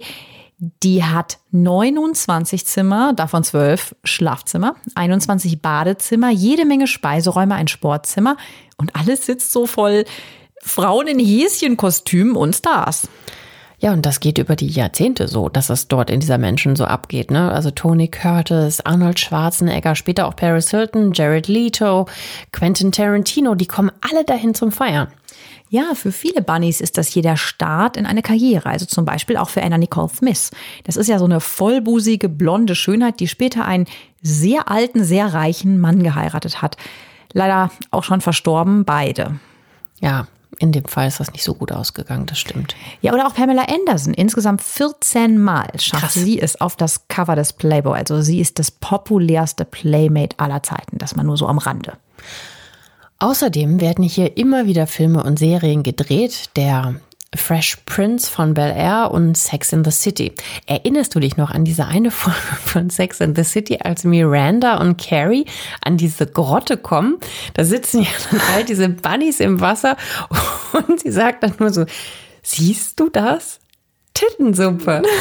[0.82, 8.37] die hat 29 Zimmer, davon 12 Schlafzimmer, 21 Badezimmer, jede Menge Speiseräume, ein Sportzimmer
[8.76, 10.04] und alles sitzt so voll
[10.62, 13.08] Frauen in Häschenkostümen und Stars.
[13.85, 16.87] Ja, und das geht über die Jahrzehnte so, dass es dort in dieser Menschen so
[16.87, 17.31] abgeht.
[17.31, 17.53] Ne?
[17.53, 22.07] Also Tony Curtis, Arnold Schwarzenegger, später auch Paris Hilton, Jared Leto,
[22.51, 25.09] Quentin Tarantino, die kommen alle dahin zum Feiern.
[25.68, 29.37] Ja, für viele Bunnies ist das hier der Start in eine Karriere, also zum Beispiel
[29.37, 30.51] auch für Anna Nicole Smith.
[30.85, 33.85] Das ist ja so eine vollbusige, blonde Schönheit, die später einen
[34.23, 36.79] sehr alten, sehr reichen Mann geheiratet hat.
[37.35, 39.38] Leider auch schon verstorben, beide.
[40.01, 40.27] Ja,
[40.59, 42.75] in dem Fall ist das nicht so gut ausgegangen, das stimmt.
[43.01, 44.14] Ja, oder auch Pamela Anderson.
[44.14, 47.97] Insgesamt 14 Mal schafft sie es auf das Cover des Playboy.
[47.97, 50.99] Also sie ist das populärste Playmate aller Zeiten.
[50.99, 51.95] Das mal nur so am Rande.
[53.19, 56.51] Außerdem werden hier immer wieder Filme und Serien gedreht.
[56.57, 56.97] Der
[57.37, 60.33] Fresh Prince von Bel Air und Sex in the City.
[60.66, 64.79] Erinnerst du dich noch an diese eine Folge von Sex in the City, als Miranda
[64.79, 65.47] und Carrie
[65.83, 67.18] an diese Grotte kommen?
[67.55, 69.97] Da sitzen ja dann all diese Bunnies im Wasser
[70.73, 71.85] und sie sagt dann nur so,
[72.42, 73.61] siehst du das?
[74.14, 75.03] Tittensuppe.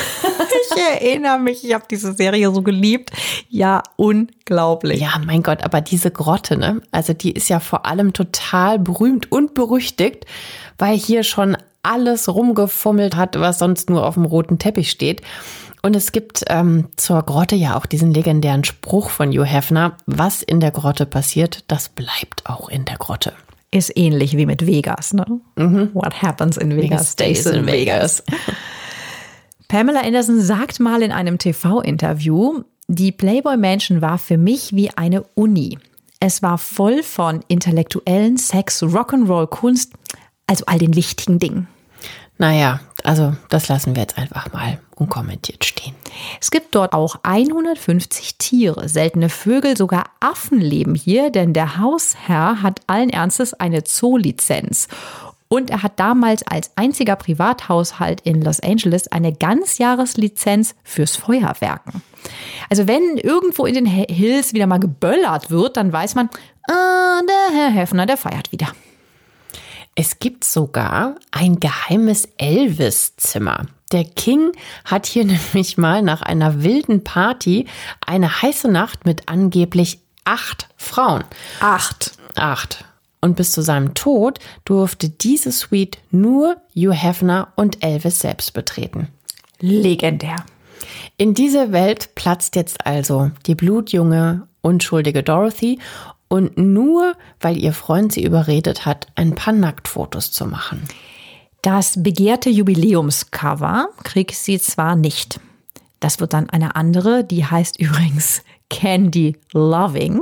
[0.76, 3.12] Ich erinnere mich, ich habe diese Serie so geliebt.
[3.50, 5.02] Ja, unglaublich.
[5.02, 6.82] Ja, mein Gott, aber diese Grotte, ne?
[6.92, 10.26] Also die ist ja vor allem total berühmt und berüchtigt,
[10.78, 15.22] weil hier schon alles rumgefummelt hat, was sonst nur auf dem roten Teppich steht.
[15.82, 20.42] Und es gibt ähm, zur Grotte ja auch diesen legendären Spruch von Hugh Hefner, was
[20.42, 23.34] in der Grotte passiert, das bleibt auch in der Grotte.
[23.70, 25.26] Ist ähnlich wie mit Vegas, ne?
[25.94, 28.24] What happens in Vegas stays in Vegas.
[29.68, 35.24] Pamela Anderson sagt mal in einem TV-Interview, die Playboy Mansion war für mich wie eine
[35.34, 35.80] Uni.
[36.20, 39.94] Es war voll von intellektuellen Sex, Rock'n'Roll, Kunst,
[40.48, 41.68] also all den wichtigen Dingen.
[42.38, 45.94] Naja, also das lassen wir jetzt einfach mal unkommentiert stehen.
[46.42, 52.62] Es gibt dort auch 150 Tiere, seltene Vögel, sogar Affen leben hier, denn der Hausherr
[52.62, 54.88] hat allen Ernstes eine Zoolizenz.
[55.48, 62.02] Und er hat damals als einziger Privathaushalt in Los Angeles eine Ganzjahreslizenz fürs Feuerwerken.
[62.72, 66.30] Also wenn irgendwo in den Hills wieder mal geböllert wird, dann weiß man,
[66.68, 68.70] ah, der Herr Hefner, der feiert wieder.
[69.96, 73.68] Es gibt sogar ein geheimes Elvis-Zimmer.
[73.92, 74.52] Der King
[74.86, 77.68] hat hier nämlich mal nach einer wilden Party
[78.06, 81.24] eine heiße Nacht mit angeblich acht Frauen.
[81.60, 82.14] Acht.
[82.36, 82.86] Acht.
[83.22, 89.10] Und bis zu seinem Tod durfte diese Suite nur Hugh Hefner und Elvis selbst betreten.
[89.60, 90.38] Legendär.
[91.16, 95.80] In diese Welt platzt jetzt also die blutjunge, unschuldige Dorothy
[96.34, 100.82] und nur weil ihr Freund sie überredet hat, ein paar Nacktfotos zu machen.
[101.62, 105.40] Das begehrte Jubiläumscover kriegt sie zwar nicht.
[106.00, 108.42] Das wird dann eine andere, die heißt übrigens
[108.72, 110.22] Candy Loving.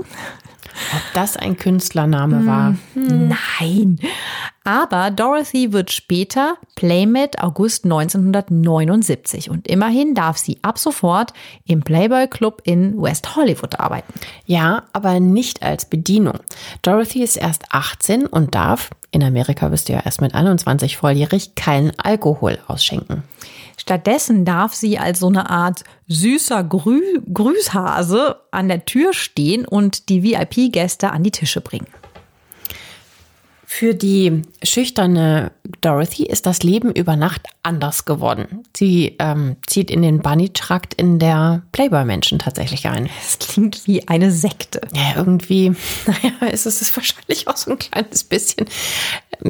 [0.94, 2.76] Ob das ein Künstlername war?
[2.96, 4.00] Nein.
[4.64, 11.34] Aber Dorothy wird später Playmate August 1979 und immerhin darf sie ab sofort
[11.66, 14.14] im Playboy Club in West Hollywood arbeiten.
[14.46, 16.40] Ja, aber nicht als Bedienung.
[16.84, 21.56] Dorothy ist erst 18 und darf, in Amerika bist du ja erst mit 21 volljährig,
[21.56, 23.24] keinen Alkohol ausschenken.
[23.82, 27.02] Stattdessen darf sie als so eine Art süßer Grü
[27.34, 31.88] Grüßhase an der Tür stehen und die VIP-Gäste an die Tische bringen.
[33.66, 38.62] Für die schüchterne Dorothy ist das Leben über Nacht anders geworden.
[38.78, 43.10] Sie ähm, zieht in den Bunny-Trakt in der Playboy-Menschen tatsächlich ein.
[43.20, 44.82] Es klingt wie eine Sekte.
[44.94, 45.70] Ja, irgendwie,
[46.06, 48.68] naja, ist es wahrscheinlich auch so ein kleines bisschen.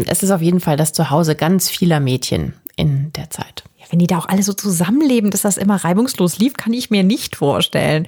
[0.05, 3.65] Es ist auf jeden Fall das Zuhause ganz vieler Mädchen in der Zeit.
[3.91, 7.03] Wenn die da auch alle so zusammenleben, dass das immer reibungslos lief, kann ich mir
[7.03, 8.07] nicht vorstellen.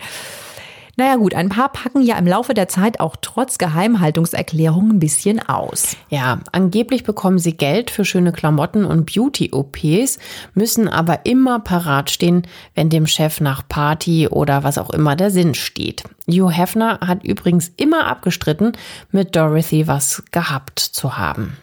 [0.96, 5.40] Naja gut, ein paar packen ja im Laufe der Zeit auch trotz Geheimhaltungserklärung ein bisschen
[5.40, 5.98] aus.
[6.10, 10.20] Ja, angeblich bekommen sie Geld für schöne Klamotten und Beauty-OPs,
[10.54, 12.44] müssen aber immer parat stehen,
[12.76, 16.04] wenn dem Chef nach Party oder was auch immer der Sinn steht.
[16.30, 18.74] Hugh Hefner hat übrigens immer abgestritten,
[19.12, 21.58] mit Dorothy was gehabt zu haben.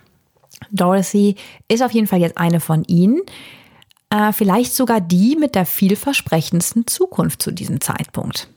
[0.72, 1.36] Dorothy
[1.68, 3.20] ist auf jeden Fall jetzt eine von ihnen.
[4.10, 8.48] Äh, vielleicht sogar die mit der vielversprechendsten Zukunft zu diesem Zeitpunkt.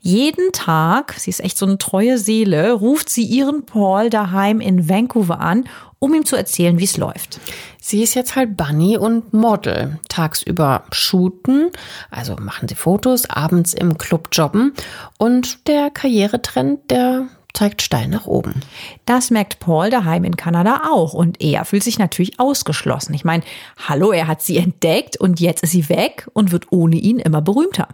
[0.00, 4.88] Jeden Tag, sie ist echt so eine treue Seele, ruft sie ihren Paul daheim in
[4.88, 5.64] Vancouver an,
[5.98, 7.40] um ihm zu erzählen, wie es läuft.
[7.80, 9.98] Sie ist jetzt halt Bunny und Model.
[10.08, 11.70] Tagsüber shooten,
[12.10, 14.72] also machen sie Fotos, abends im Club jobben
[15.18, 18.60] und der Karrieretrend, der zeigt steil nach oben.
[19.04, 23.14] Das merkt Paul daheim in Kanada auch und er fühlt sich natürlich ausgeschlossen.
[23.14, 23.42] Ich meine,
[23.88, 27.42] hallo, er hat sie entdeckt und jetzt ist sie weg und wird ohne ihn immer
[27.42, 27.88] berühmter.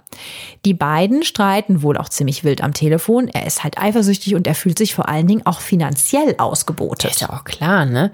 [0.65, 3.29] Die beiden streiten wohl auch ziemlich wild am Telefon.
[3.29, 7.11] Er ist halt eifersüchtig und er fühlt sich vor allen Dingen auch finanziell ausgebotet.
[7.11, 8.13] Ist ja auch klar, ne?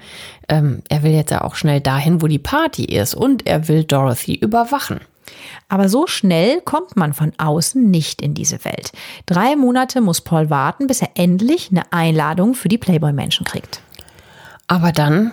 [0.48, 3.84] Ähm, er will jetzt ja auch schnell dahin, wo die Party ist und er will
[3.84, 5.00] Dorothy überwachen.
[5.68, 8.92] Aber so schnell kommt man von außen nicht in diese Welt.
[9.26, 13.80] Drei Monate muss Paul warten, bis er endlich eine Einladung für die Playboy-Menschen kriegt.
[14.66, 15.32] Aber dann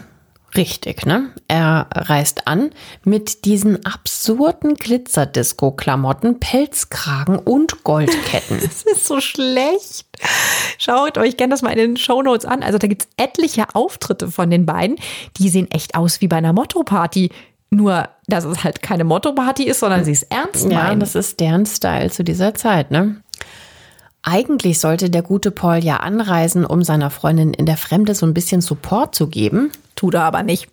[0.55, 1.31] Richtig, ne?
[1.47, 2.71] Er reist an
[3.05, 8.59] mit diesen absurden Glitzerdisco-Klamotten, Pelzkragen und Goldketten.
[8.71, 10.07] Das ist so schlecht.
[10.77, 12.63] Schaut euch gerne das mal in den Shownotes an.
[12.63, 14.97] Also da gibt's etliche Auftritte von den beiden.
[15.37, 17.31] Die sehen echt aus wie bei einer Motto-Party.
[17.69, 20.73] Nur, dass es halt keine Motto-Party ist, sondern sie ist ernst meinen.
[20.73, 23.17] Ja, das ist deren Style zu dieser Zeit, ne?
[24.23, 28.35] Eigentlich sollte der gute Paul ja anreisen, um seiner Freundin in der Fremde so ein
[28.35, 29.71] bisschen Support zu geben.
[29.95, 30.67] Tut er aber nicht.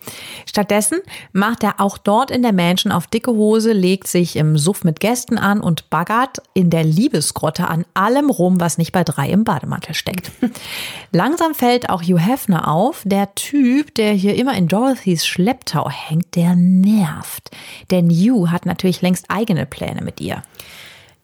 [0.47, 1.01] Stattdessen
[1.33, 5.01] macht er auch dort in der Mansion auf dicke Hose, legt sich im Suff mit
[5.01, 9.45] Gästen an und baggert in der Liebesgrotte an allem rum, was nicht bei drei im
[9.45, 10.31] Bademantel steckt.
[11.13, 16.35] Langsam fällt auch Hugh Hefner auf, der Typ, der hier immer in Dorothys Schlepptau hängt,
[16.37, 17.51] der nervt.
[17.91, 20.43] Denn Hugh hat natürlich längst eigene Pläne mit ihr.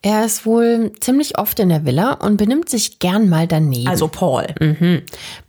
[0.04, 3.88] Er ist wohl ziemlich oft in der Villa und benimmt sich gern mal daneben.
[3.88, 4.46] Also Paul.
[4.60, 5.02] Mhm.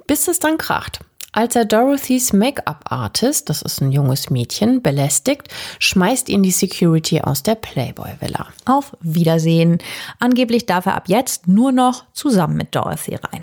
[0.07, 1.01] Bis es dann kracht.
[1.33, 7.43] Als er Dorothys Make-up-Artist, das ist ein junges Mädchen, belästigt, schmeißt ihn die Security aus
[7.43, 8.47] der Playboy-Villa.
[8.63, 9.79] Auf Wiedersehen.
[10.19, 13.41] Angeblich darf er ab jetzt nur noch zusammen mit Dorothy rein.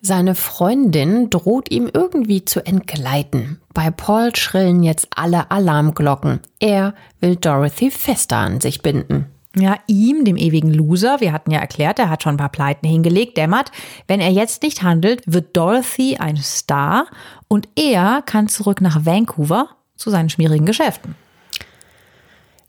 [0.00, 3.60] Seine Freundin droht ihm irgendwie zu entgleiten.
[3.74, 6.40] Bei Paul schrillen jetzt alle Alarmglocken.
[6.58, 9.26] Er will Dorothy fester an sich binden.
[9.60, 12.86] Ja, ihm, dem ewigen Loser, wir hatten ja erklärt, er hat schon ein paar Pleiten
[12.86, 13.72] hingelegt, dämmert,
[14.06, 17.06] wenn er jetzt nicht handelt, wird Dorothy ein Star
[17.48, 21.14] und er kann zurück nach Vancouver zu seinen schmierigen Geschäften.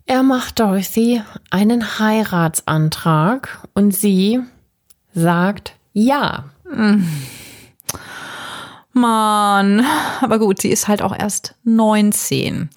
[0.06, 4.40] Er macht Dorothy einen Heiratsantrag und sie
[5.14, 6.44] sagt ja.
[8.92, 9.84] Mann,
[10.20, 12.70] aber gut, sie ist halt auch erst 19.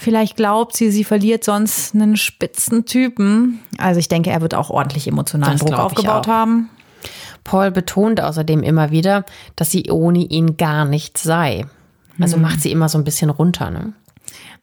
[0.00, 3.60] Vielleicht glaubt sie, sie verliert sonst einen spitzen Typen.
[3.76, 6.70] Also ich denke, er wird auch ordentlich emotionalen Das Druck aufgebaut haben.
[7.44, 11.66] Paul betont außerdem immer wieder, dass sie ohne ihn gar nichts sei.
[12.18, 13.70] Also macht sie immer so ein bisschen runter.
[13.70, 13.92] Ne?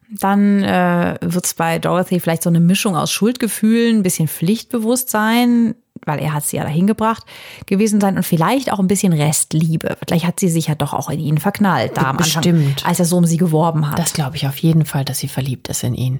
[0.09, 5.75] Dann äh, wird es bei Dorothy vielleicht so eine Mischung aus Schuldgefühlen, ein bisschen Pflichtbewusstsein,
[6.05, 7.23] weil er hat sie ja dahin gebracht,
[7.65, 9.97] gewesen sein und vielleicht auch ein bisschen Restliebe.
[10.05, 12.85] Vielleicht hat sie sich ja doch auch in ihn verknallt, da am Anfang, Bestimmt.
[12.85, 13.99] als er so um sie geworben hat.
[13.99, 16.19] Das glaube ich auf jeden Fall, dass sie verliebt ist in ihn.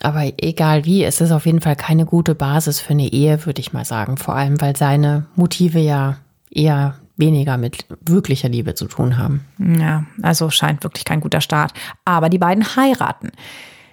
[0.00, 3.60] Aber egal wie, es ist auf jeden Fall keine gute Basis für eine Ehe, würde
[3.60, 4.16] ich mal sagen.
[4.16, 6.18] Vor allem, weil seine Motive ja
[6.50, 9.44] eher weniger mit wirklicher Liebe zu tun haben.
[9.58, 11.72] Ja, also scheint wirklich kein guter Start.
[12.04, 13.30] Aber die beiden heiraten.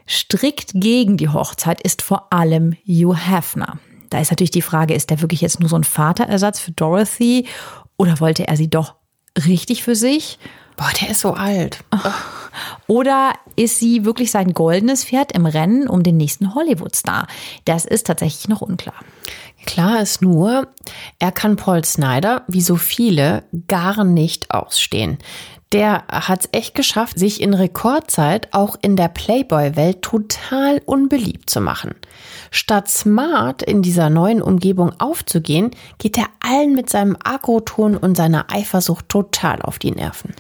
[0.08, 3.78] Strikt gegen die Hochzeit ist vor allem Hugh Hefner.
[4.12, 7.48] Da ist natürlich die Frage, ist der wirklich jetzt nur so ein Vaterersatz für Dorothy
[7.98, 8.96] oder wollte er sie doch
[9.48, 10.38] richtig für sich?
[10.76, 11.84] Boah, der ist so alt.
[12.88, 17.28] Oder ist sie wirklich sein goldenes Pferd im Rennen um den nächsten Hollywood-Star?
[17.66, 18.96] Das ist tatsächlich noch unklar.
[19.66, 20.68] Klar ist nur,
[21.20, 25.20] er kann Paul Snyder, wie so viele, gar nicht ausstehen.
[25.72, 31.62] Der hat es echt geschafft, sich in Rekordzeit auch in der Playboy-Welt total unbeliebt zu
[31.62, 31.96] machen.
[32.54, 38.52] Statt smart in dieser neuen Umgebung aufzugehen, geht er allen mit seinem Agroton und seiner
[38.52, 40.34] Eifersucht total auf die Nerven.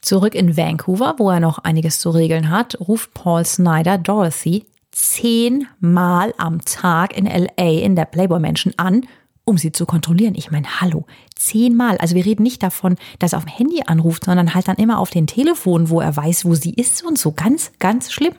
[0.00, 6.34] Zurück in Vancouver, wo er noch einiges zu regeln hat, ruft Paul Snyder Dorothy zehnmal
[6.38, 9.06] am Tag in LA in der Playboy Mansion an,
[9.44, 10.34] um sie zu kontrollieren.
[10.36, 11.98] Ich meine, hallo, zehnmal.
[11.98, 14.98] Also wir reden nicht davon, dass er auf dem Handy anruft, sondern halt dann immer
[14.98, 17.32] auf den Telefon, wo er weiß, wo sie ist und so.
[17.32, 18.34] Ganz, ganz schlimm.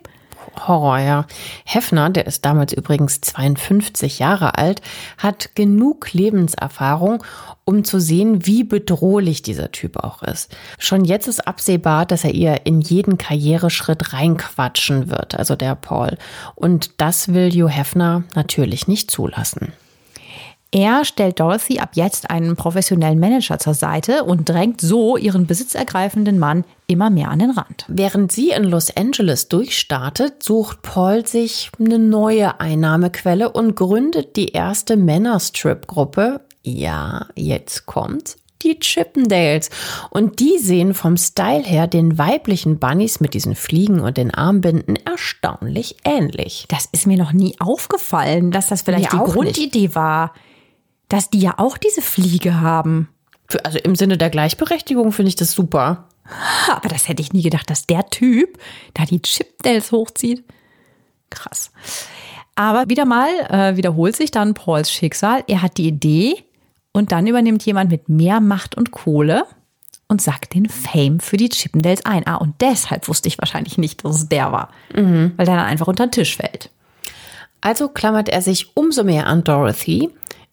[0.66, 1.26] Horror, ja.
[1.64, 4.82] Hefner, der ist damals übrigens 52 Jahre alt,
[5.18, 7.22] hat genug Lebenserfahrung,
[7.64, 10.54] um zu sehen, wie bedrohlich dieser Typ auch ist.
[10.78, 16.16] Schon jetzt ist absehbar, dass er ihr in jeden Karriereschritt reinquatschen wird, also der Paul.
[16.54, 19.72] Und das will Hugh Hefner natürlich nicht zulassen.
[20.72, 26.38] Er stellt Dorothy ab jetzt einen professionellen Manager zur Seite und drängt so ihren besitzergreifenden
[26.38, 27.84] Mann immer mehr an den Rand.
[27.88, 34.48] Während sie in Los Angeles durchstartet, sucht Paul sich eine neue Einnahmequelle und gründet die
[34.48, 36.40] erste Männerstrip-Gruppe.
[36.62, 39.70] Ja, jetzt kommt die Chippendales.
[40.10, 44.96] Und die sehen vom Style her den weiblichen Bunnies mit diesen Fliegen und den Armbinden
[44.96, 46.66] erstaunlich ähnlich.
[46.68, 50.32] Das ist mir noch nie aufgefallen, dass das vielleicht Mir die Grundidee war,
[51.08, 53.08] dass die ja auch diese Fliege haben.
[53.48, 56.08] Für- Also im Sinne der Gleichberechtigung finde ich das super.
[56.68, 58.58] Aber das hätte ich nie gedacht, dass der Typ
[58.94, 60.44] da die Chipdales hochzieht.
[61.30, 61.70] Krass.
[62.56, 65.44] Aber wieder mal äh, wiederholt sich dann Pauls Schicksal.
[65.46, 66.42] Er hat die Idee
[66.92, 69.44] und dann übernimmt jemand mit mehr Macht und Kohle
[70.08, 72.26] und sagt den Fame für die Chippendales ein.
[72.26, 74.70] Ah, und deshalb wusste ich wahrscheinlich nicht, dass es der war.
[75.36, 76.70] Weil der dann einfach unter den Tisch fällt.
[77.60, 80.10] Also klammert er sich umso mehr an Dorothy.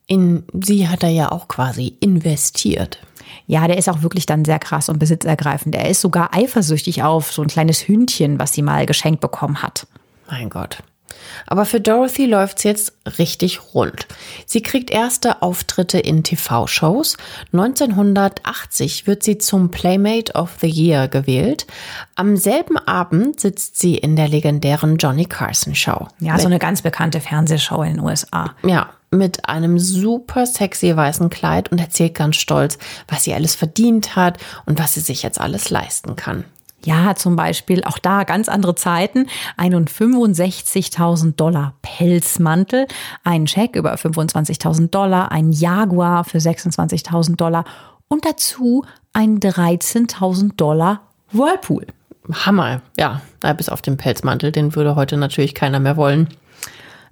[0.08, 2.99] In sie hat er ja auch quasi investiert.
[3.47, 5.76] Ja, der ist auch wirklich dann sehr krass und besitzergreifend.
[5.76, 9.88] Er ist sogar eifersüchtig auf so ein kleines Hündchen, was sie mal geschenkt bekommen hat.
[10.30, 10.84] Mein Gott.
[11.47, 14.08] Aber für Dorothy läuft's jetzt richtig rund.
[14.45, 17.18] Sie kriegt erste Auftritte in TV-Shows.
[17.51, 21.66] 1980 wird sie zum Playmate of the Year gewählt.
[22.16, 26.08] Am selben Abend sitzt sie in der legendären Johnny Carson Show.
[26.20, 28.56] Ja, so eine ganz bekannte Fernsehshow in den USA.
[28.64, 34.16] Ja, mit einem super sexy weißen Kleid und erzählt ganz stolz, was sie alles verdient
[34.16, 36.43] hat und was sie sich jetzt alles leisten kann.
[36.86, 39.28] Ja, zum Beispiel auch da ganz andere Zeiten.
[39.55, 42.88] Einen 65.000 Dollar Pelzmantel,
[43.24, 47.64] einen Scheck über 25.000 Dollar, ein Jaguar für 26.000 Dollar
[48.09, 48.84] und dazu
[49.14, 51.01] ein 13.000 Dollar
[51.32, 51.88] Whirlpool.
[52.32, 53.22] Hammer, ja,
[53.57, 56.30] bis auf den Pelzmantel, den würde heute natürlich keiner mehr wollen.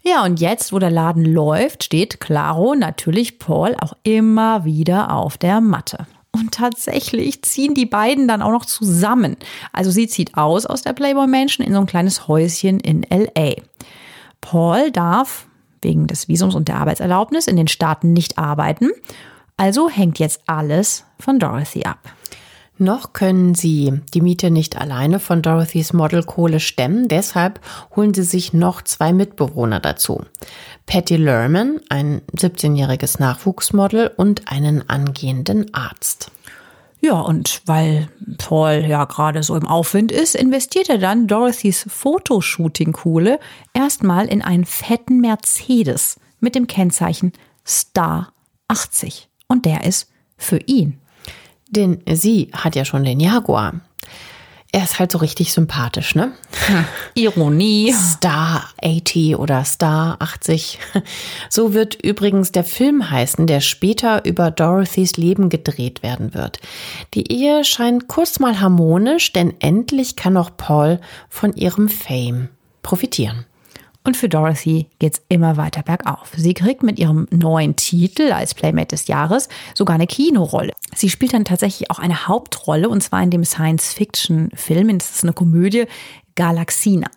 [0.03, 5.37] Ja, und jetzt, wo der Laden läuft, steht Claro natürlich Paul auch immer wieder auf
[5.37, 6.07] der Matte.
[6.31, 9.35] Und tatsächlich ziehen die beiden dann auch noch zusammen.
[9.73, 13.55] Also sie zieht aus aus der Playboy Mansion in so ein kleines Häuschen in LA.
[14.39, 15.45] Paul darf
[15.81, 18.89] wegen des Visums und der Arbeitserlaubnis in den Staaten nicht arbeiten.
[19.57, 21.99] Also hängt jetzt alles von Dorothy ab.
[22.81, 27.59] Noch können sie die Miete nicht alleine von Dorothys Modelkohle stemmen, deshalb
[27.95, 30.23] holen sie sich noch zwei Mitbewohner dazu.
[30.87, 36.31] Patty Lerman, ein 17-jähriges Nachwuchsmodel und einen angehenden Arzt.
[37.01, 38.09] Ja, und weil
[38.39, 43.39] Paul ja gerade so im Aufwind ist, investiert er dann Dorothys Fotoshooting-Kohle
[43.75, 48.33] erstmal in einen fetten Mercedes mit dem Kennzeichen Star
[48.69, 49.29] 80.
[49.47, 50.97] Und der ist für ihn.
[51.71, 53.73] Denn sie hat ja schon den Jaguar.
[54.73, 56.31] Er ist halt so richtig sympathisch, ne?
[56.67, 56.85] Hm.
[57.15, 57.91] Ironie.
[57.91, 60.79] Star 80 oder Star 80.
[61.49, 66.59] So wird übrigens der Film heißen, der später über Dorothys Leben gedreht werden wird.
[67.13, 72.47] Die Ehe scheint kurz mal harmonisch, denn endlich kann auch Paul von ihrem Fame
[72.81, 73.45] profitieren.
[74.03, 76.31] Und für Dorothy geht's immer weiter bergauf.
[76.35, 80.73] Sie kriegt mit ihrem neuen Titel als Playmate des Jahres sogar eine Kinorolle.
[80.95, 85.33] Sie spielt dann tatsächlich auch eine Hauptrolle und zwar in dem Science-Fiction-Film, das ist eine
[85.33, 85.85] Komödie,
[86.35, 87.07] Galaxina.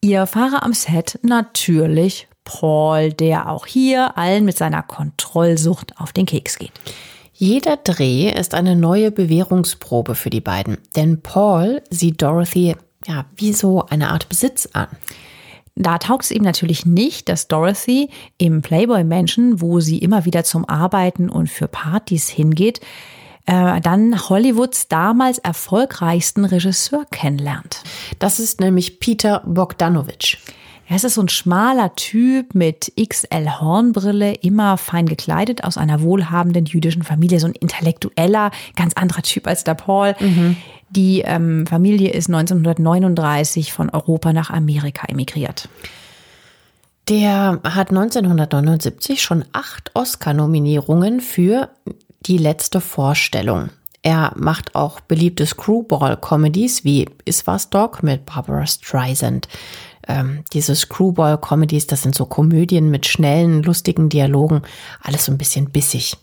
[0.00, 6.26] Ihr Fahrer am Set natürlich Paul, der auch hier allen mit seiner Kontrollsucht auf den
[6.26, 6.72] Keks geht.
[7.32, 12.74] Jeder Dreh ist eine neue Bewährungsprobe für die beiden, denn Paul sieht Dorothy
[13.06, 14.88] ja wie so eine Art Besitz an.
[15.80, 20.42] Da taugt es ihm natürlich nicht, dass Dorothy im Playboy Mansion, wo sie immer wieder
[20.42, 22.80] zum Arbeiten und für Partys hingeht,
[23.46, 27.84] äh, dann Hollywoods damals erfolgreichsten Regisseur kennenlernt.
[28.18, 30.38] Das ist nämlich Peter Bogdanovich.
[30.90, 36.64] Er ist so ein schmaler Typ mit XL Hornbrille, immer fein gekleidet aus einer wohlhabenden
[36.64, 40.14] jüdischen Familie, so ein intellektueller, ganz anderer Typ als der Paul.
[40.18, 40.56] Mhm.
[40.88, 45.68] Die ähm, Familie ist 1939 von Europa nach Amerika emigriert.
[47.08, 51.68] Der hat 1979 schon acht Oscar-Nominierungen für
[52.20, 53.68] die letzte Vorstellung.
[54.02, 59.48] Er macht auch beliebte Screwball-Comedies wie Is was Dog mit Barbara Streisand.
[60.08, 64.62] Ähm, diese Screwball-Comedies, das sind so Komödien mit schnellen, lustigen Dialogen,
[65.02, 66.16] alles so ein bisschen bissig.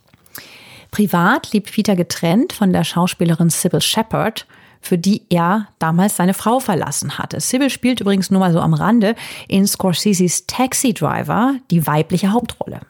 [0.91, 4.47] Privat lebt Peter getrennt von der Schauspielerin Sybil Shepard,
[4.81, 7.39] für die er damals seine Frau verlassen hatte.
[7.39, 9.15] Sybil spielt übrigens nur mal so am Rande
[9.47, 12.81] in Scorseses Taxi Driver die weibliche Hauptrolle.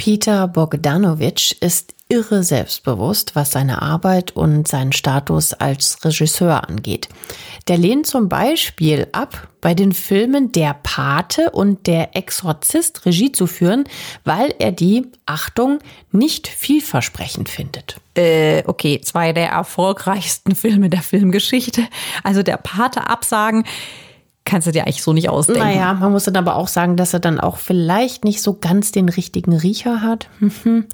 [0.00, 7.10] Peter Bogdanovich ist irre selbstbewusst, was seine Arbeit und seinen Status als Regisseur angeht.
[7.68, 13.46] Der lehnt zum Beispiel ab, bei den Filmen Der Pate und Der Exorzist Regie zu
[13.46, 13.84] führen,
[14.24, 15.80] weil er die, Achtung,
[16.12, 18.00] nicht vielversprechend findet.
[18.14, 21.82] Äh, okay, zwei der erfolgreichsten Filme der Filmgeschichte.
[22.22, 23.66] Also Der Pate absagen
[24.44, 25.62] kannst du dir eigentlich so nicht ausdenken.
[25.62, 28.92] Naja, man muss dann aber auch sagen, dass er dann auch vielleicht nicht so ganz
[28.92, 30.28] den richtigen Riecher hat.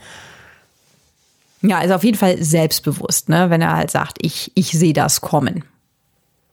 [1.63, 3.51] Ja, also auf jeden Fall selbstbewusst, ne?
[3.51, 5.65] wenn er halt sagt, ich, ich sehe das kommen.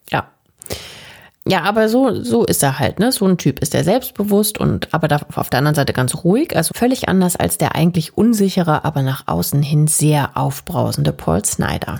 [0.09, 0.27] Ja.
[1.45, 3.11] Ja, aber so, so ist er halt, ne?
[3.11, 6.71] So ein Typ ist er selbstbewusst und aber auf der anderen Seite ganz ruhig, also
[6.73, 11.99] völlig anders als der eigentlich unsichere, aber nach außen hin sehr aufbrausende Paul Snyder.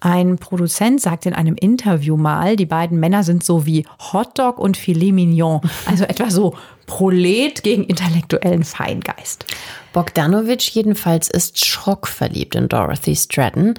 [0.00, 4.76] Ein Produzent sagt in einem Interview mal, die beiden Männer sind so wie Hotdog und
[4.76, 6.54] Filet Mignon, also etwa so
[6.86, 9.44] Prolet gegen intellektuellen Feingeist.
[9.92, 13.74] Bogdanovich jedenfalls ist schockverliebt in Dorothy Stratton.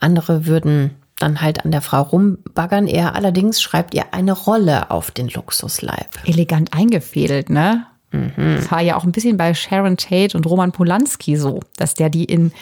[0.00, 2.86] Andere würden dann halt an der Frau rumbaggern.
[2.86, 6.18] Er allerdings schreibt ihr eine Rolle auf den Luxusleib.
[6.24, 7.86] Elegant eingefädelt, ne?
[8.10, 8.56] Mhm.
[8.56, 12.10] Das war ja auch ein bisschen bei Sharon Tate und Roman Polanski so, dass der
[12.10, 12.52] die in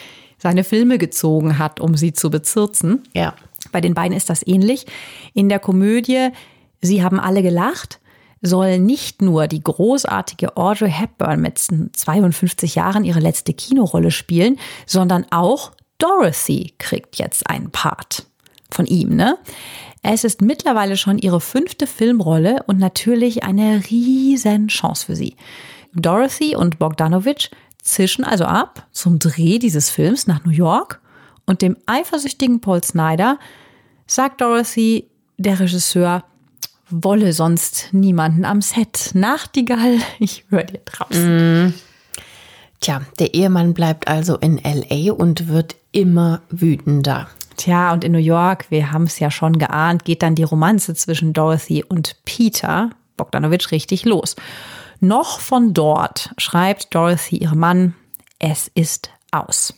[0.41, 3.03] seine Filme gezogen hat, um sie zu bezirzen.
[3.13, 3.33] Ja.
[3.71, 4.85] Bei den beiden ist das ähnlich.
[5.33, 6.29] In der Komödie
[6.81, 7.99] Sie haben alle gelacht
[8.41, 15.25] soll nicht nur die großartige Audrey Hepburn mit 52 Jahren ihre letzte Kinorolle spielen, sondern
[15.31, 18.25] auch Dorothy kriegt jetzt einen Part
[18.71, 19.37] von ihm, ne?
[20.01, 25.35] Es ist mittlerweile schon ihre fünfte Filmrolle und natürlich eine riesen Chance für sie.
[25.93, 27.51] Dorothy und Bogdanovich
[27.89, 31.01] zischen also ab zum Dreh dieses Films nach New York
[31.45, 33.39] und dem eifersüchtigen Paul Snyder
[34.07, 36.23] sagt Dorothy, der Regisseur,
[36.89, 39.11] wolle sonst niemanden am Set.
[39.13, 41.67] Nachtigall, ich höre dir draußen.
[41.67, 41.73] Mm.
[42.81, 47.27] Tja, der Ehemann bleibt also in LA und wird immer wütender.
[47.57, 50.93] Tja, und in New York, wir haben es ja schon geahnt, geht dann die Romanze
[50.93, 54.35] zwischen Dorothy und Peter Bogdanovich richtig los.
[54.99, 57.95] Noch von dort schreibt Dorothy ihrem Mann,
[58.37, 59.73] es ist aus.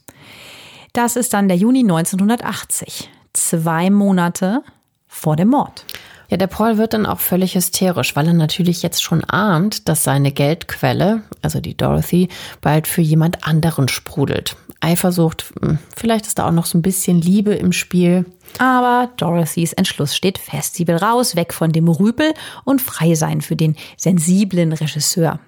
[0.94, 4.64] Das ist dann der Juni 1980, zwei Monate
[5.08, 5.86] vor dem Mord.
[6.32, 10.06] Ja, der Paul wird dann auch völlig hysterisch, weil er natürlich jetzt schon ahnt, dass
[10.06, 12.30] seine Geldquelle, also die Dorothy,
[12.62, 14.56] bald für jemand anderen sprudelt.
[14.80, 18.26] Eifersucht, hm, vielleicht ist da auch noch so ein bisschen Liebe im Spiel.
[18.60, 20.76] Aber Dorothys Entschluss steht fest.
[20.76, 25.40] Sie will raus, weg von dem Rüpel und frei sein für den sensiblen Regisseur,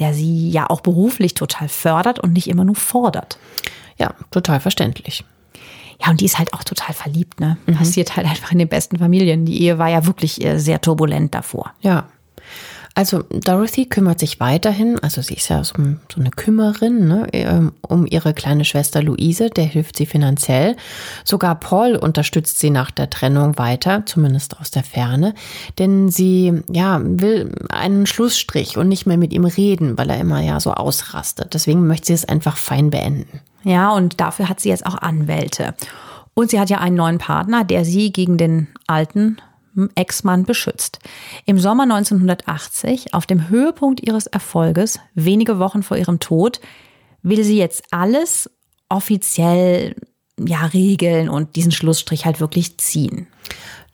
[0.00, 3.38] der sie ja auch beruflich total fördert und nicht immer nur fordert.
[3.96, 5.24] Ja, total verständlich.
[6.02, 7.56] Ja, und die ist halt auch total verliebt, ne?
[7.66, 7.74] Mhm.
[7.74, 9.44] Passiert halt einfach in den besten Familien.
[9.44, 11.72] Die Ehe war ja wirklich äh, sehr turbulent davor.
[11.80, 12.06] Ja.
[12.94, 15.74] Also Dorothy kümmert sich weiterhin, also sie ist ja so,
[16.12, 20.76] so eine Kümmerin, ne, ähm, um ihre kleine Schwester Luise, der hilft sie finanziell.
[21.24, 25.34] Sogar Paul unterstützt sie nach der Trennung weiter, zumindest aus der Ferne,
[25.78, 30.42] denn sie ja will einen Schlussstrich und nicht mehr mit ihm reden, weil er immer
[30.42, 31.54] ja so ausrastet.
[31.54, 33.40] Deswegen möchte sie es einfach fein beenden.
[33.64, 35.74] Ja, und dafür hat sie jetzt auch Anwälte.
[36.34, 39.38] Und sie hat ja einen neuen Partner, der sie gegen den alten
[39.94, 40.98] Ex-Mann beschützt.
[41.46, 46.60] Im Sommer 1980, auf dem Höhepunkt ihres Erfolges, wenige Wochen vor ihrem Tod,
[47.22, 48.50] will sie jetzt alles
[48.88, 49.96] offiziell
[50.38, 53.26] ja regeln und diesen Schlussstrich halt wirklich ziehen.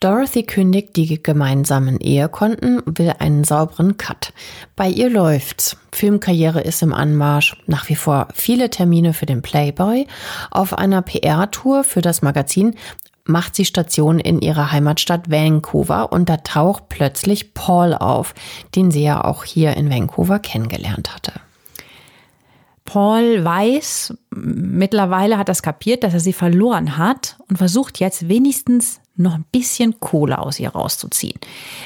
[0.01, 4.33] Dorothy kündigt die gemeinsamen Ehekonten, will einen sauberen Cut.
[4.76, 5.76] Bei ihr läuft's.
[5.93, 10.07] Filmkarriere ist im Anmarsch, nach wie vor viele Termine für den Playboy.
[10.53, 12.76] Auf einer PR-Tour für das Magazin
[13.29, 18.35] macht sie Station in ihrer Heimatstadt Vancouver und da taucht plötzlich Paul auf,
[18.74, 21.33] den sie ja auch hier in Vancouver kennengelernt hatte.
[22.85, 28.31] Paul weiß, mittlerweile hat er es kapiert, dass er sie verloren hat und versucht jetzt
[28.31, 31.39] wenigstens noch ein bisschen Kohle aus ihr rauszuziehen.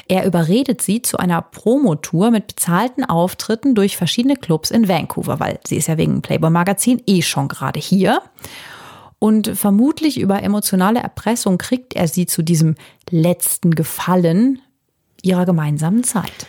[0.07, 5.59] Er überredet sie zu einer Promotour mit bezahlten Auftritten durch verschiedene Clubs in Vancouver, weil
[5.67, 8.21] sie ist ja wegen Playboy Magazin eh schon gerade hier.
[9.23, 12.75] Und vermutlich über emotionale Erpressung kriegt er sie zu diesem
[13.09, 14.59] letzten Gefallen
[15.21, 16.45] ihrer gemeinsamen Zeit.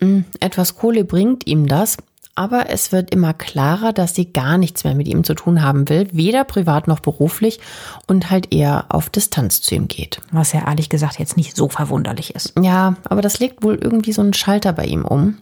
[0.00, 1.96] Hm, etwas Kohle bringt ihm das,
[2.34, 5.88] aber es wird immer klarer, dass sie gar nichts mehr mit ihm zu tun haben
[5.88, 7.58] will, weder privat noch beruflich
[8.06, 10.20] und halt eher auf Distanz zu ihm geht.
[10.30, 12.52] Was ja ehrlich gesagt jetzt nicht so verwunderlich ist.
[12.60, 15.38] Ja, aber das legt wohl irgendwie so einen Schalter bei ihm um.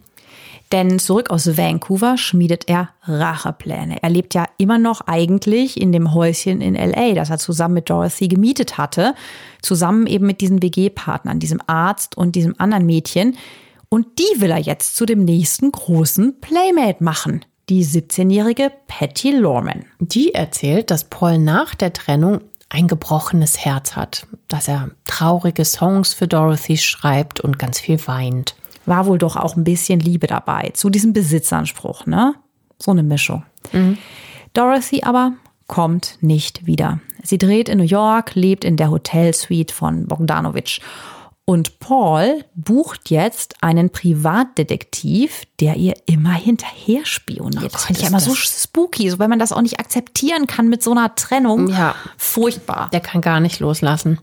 [0.73, 4.03] Denn zurück aus Vancouver schmiedet er Rachepläne.
[4.03, 7.91] Er lebt ja immer noch eigentlich in dem Häuschen in LA, das er zusammen mit
[7.91, 9.15] Dorothy gemietet hatte.
[9.63, 13.37] Zusammen eben mit diesen WG-Partnern, diesem Arzt und diesem anderen Mädchen.
[13.89, 17.45] Und die will er jetzt zu dem nächsten großen Playmate machen.
[17.71, 19.85] Die 17-jährige Patty Lorman.
[20.01, 26.13] Die erzählt, dass Paul nach der Trennung ein gebrochenes Herz hat, dass er traurige Songs
[26.13, 28.55] für Dorothy schreibt und ganz viel weint.
[28.89, 32.35] War wohl doch auch ein bisschen Liebe dabei zu diesem Besitzanspruch, ne?
[32.79, 33.45] So eine Mischung.
[33.73, 33.99] Mhm.
[34.55, 35.33] Dorothy aber
[35.67, 37.01] kommt nicht wieder.
[37.23, 40.81] Sie dreht in New York, lebt in der Hotelsuite von Bogdanovich
[41.49, 47.65] und Paul bucht jetzt einen Privatdetektiv, der ihr immer hinterher spioniert.
[47.65, 50.47] Oh das finde ich ja immer so spooky, so wenn man das auch nicht akzeptieren
[50.47, 51.69] kann mit so einer Trennung.
[51.69, 51.95] Ja.
[52.19, 52.91] Furchtbar.
[52.93, 54.19] Der kann gar nicht loslassen.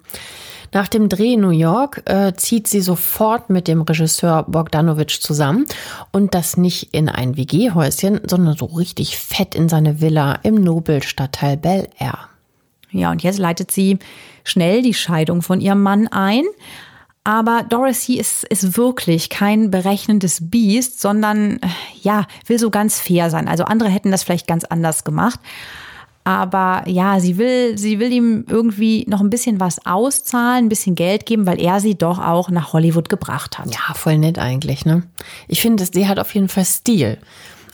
[0.74, 5.66] Nach dem Dreh in New York äh, zieht sie sofort mit dem Regisseur Bogdanovich zusammen
[6.12, 11.58] und das nicht in ein WG-Häuschen, sondern so richtig fett in seine Villa im Nobelstadtteil
[11.58, 12.30] Bel Air.
[12.92, 14.00] Ja, und jetzt leitet sie
[14.44, 16.44] schnell die Scheidung von ihrem Mann ein.
[17.28, 21.60] Aber Dorothy ist, ist wirklich kein berechnendes Biest, sondern
[22.02, 23.48] ja, will so ganz fair sein.
[23.48, 25.40] Also andere hätten das vielleicht ganz anders gemacht.
[26.26, 30.96] Aber ja, sie will, sie will ihm irgendwie noch ein bisschen was auszahlen, ein bisschen
[30.96, 33.68] Geld geben, weil er sie doch auch nach Hollywood gebracht hat.
[33.68, 35.04] Ja, voll nett eigentlich, ne?
[35.48, 37.20] Ich finde, sie hat auf jeden Fall Stil.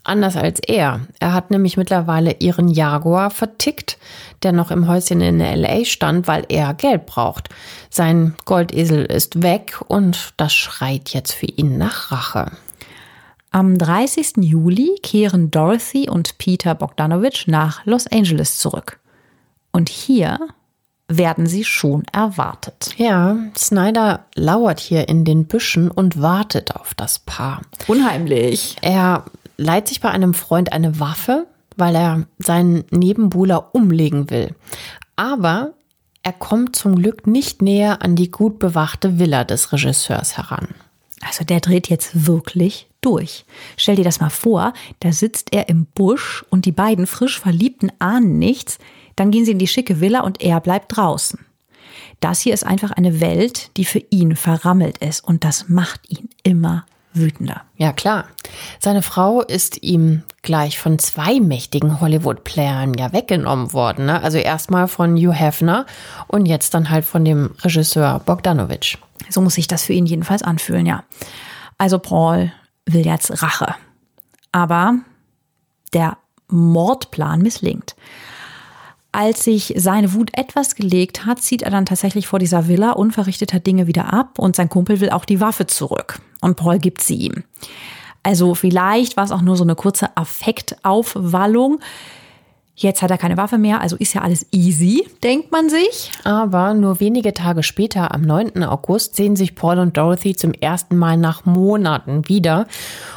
[0.04, 1.02] Anders als er.
[1.20, 3.98] Er hat nämlich mittlerweile ihren Jaguar vertickt,
[4.44, 7.48] der noch im Häuschen in LA stand, weil er Geld braucht.
[7.90, 12.52] Sein Goldesel ist weg und das schreit jetzt für ihn nach Rache.
[13.54, 14.38] Am 30.
[14.38, 19.02] Juli kehren Dorothy und Peter Bogdanovich nach Los Angeles zurück.
[19.74, 20.40] Und hier
[21.10, 22.92] werden sie schon erwartet.
[22.96, 27.62] Ja, Snyder lauert hier in den Büschen und wartet auf das Paar.
[27.88, 28.78] Unheimlich.
[28.82, 29.26] Er
[29.58, 31.46] leiht sich bei einem Freund eine Waffe,
[31.76, 34.56] weil er seinen Nebenbuhler umlegen will.
[35.18, 35.74] Aber
[36.24, 40.70] er kommt zum Glück nicht näher an die gut bewachte Villa des Regisseurs heran.
[41.28, 43.46] Also der dreht jetzt wirklich durch.
[43.78, 47.92] Stell dir das mal vor, da sitzt er im Busch und die beiden frisch Verliebten
[48.00, 48.78] ahnen nichts.
[49.16, 51.40] Dann gehen sie in die schicke Villa und er bleibt draußen.
[52.20, 56.30] Das hier ist einfach eine Welt, die für ihn verrammelt ist und das macht ihn
[56.44, 57.64] immer wütender.
[57.78, 58.26] Ja, klar.
[58.80, 64.06] Seine Frau ist ihm gleich von zwei mächtigen Hollywood-Playern ja weggenommen worden.
[64.06, 64.22] Ne?
[64.22, 65.86] Also erstmal von Hugh Hefner
[66.28, 68.98] und jetzt dann halt von dem Regisseur Bogdanovich.
[69.30, 71.04] So muss sich das für ihn jedenfalls anfühlen, ja.
[71.78, 72.52] Also Paul
[72.86, 73.76] will jetzt Rache.
[74.52, 74.96] Aber
[75.94, 76.18] der
[76.48, 77.96] Mordplan misslingt.
[79.14, 83.60] Als sich seine Wut etwas gelegt hat, zieht er dann tatsächlich vor dieser Villa unverrichteter
[83.60, 86.22] Dinge wieder ab und sein Kumpel will auch die Waffe zurück.
[86.40, 87.44] Und Paul gibt sie ihm.
[88.24, 91.80] Also vielleicht war es auch nur so eine kurze Affektaufwallung.
[92.82, 96.12] Jetzt hat er keine Waffe mehr, also ist ja alles easy, denkt man sich.
[96.24, 98.64] Aber nur wenige Tage später, am 9.
[98.64, 102.66] August, sehen sich Paul und Dorothy zum ersten Mal nach Monaten wieder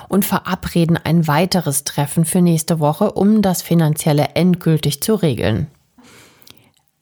[0.09, 5.69] und verabreden ein weiteres Treffen für nächste Woche, um das Finanzielle endgültig zu regeln.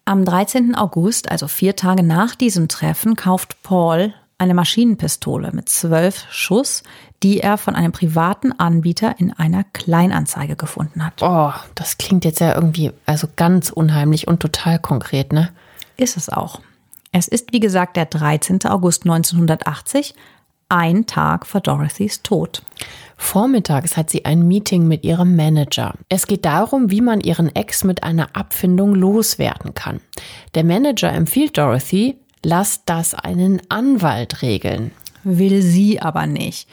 [0.05, 0.77] Am 13.
[0.77, 6.85] August, also vier Tage nach diesem Treffen, kauft Paul eine Maschinenpistole mit zwölf Schuss,
[7.23, 11.23] die er von einem privaten Anbieter in einer Kleinanzeige gefunden hat.
[11.23, 15.51] Oh, das klingt jetzt ja irgendwie also ganz unheimlich und total konkret, ne?
[15.97, 16.61] Ist es auch.
[17.13, 18.65] Es ist, wie gesagt, der 13.
[18.67, 20.15] August 1980,
[20.69, 22.63] ein Tag vor Dorothys Tod.
[23.19, 25.95] Vormittags hat sie ein Meeting mit ihrem Manager.
[26.09, 30.01] Es geht darum, wie man ihren Ex mit einer Abfindung loswerden kann.
[30.55, 34.91] Der Manager empfiehlt Dorothy, lass das einen Anwalt regeln.
[35.23, 36.69] Will sie aber nicht.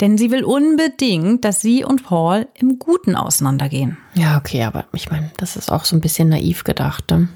[0.00, 3.98] Denn sie will unbedingt, dass sie und Paul im Guten auseinandergehen.
[4.14, 7.10] Ja, okay, aber ich meine, das ist auch so ein bisschen naiv gedacht.
[7.10, 7.28] Ne?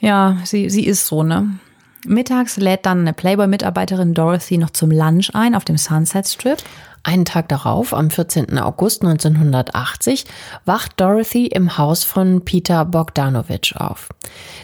[0.00, 1.58] Ja, sie, sie ist so, ne?
[2.06, 6.58] Mittags lädt dann eine Playboy-Mitarbeiterin Dorothy noch zum Lunch ein auf dem Sunset Strip.
[7.02, 8.58] Einen Tag darauf, am 14.
[8.58, 10.24] August 1980,
[10.64, 14.08] wacht Dorothy im Haus von Peter Bogdanovich auf.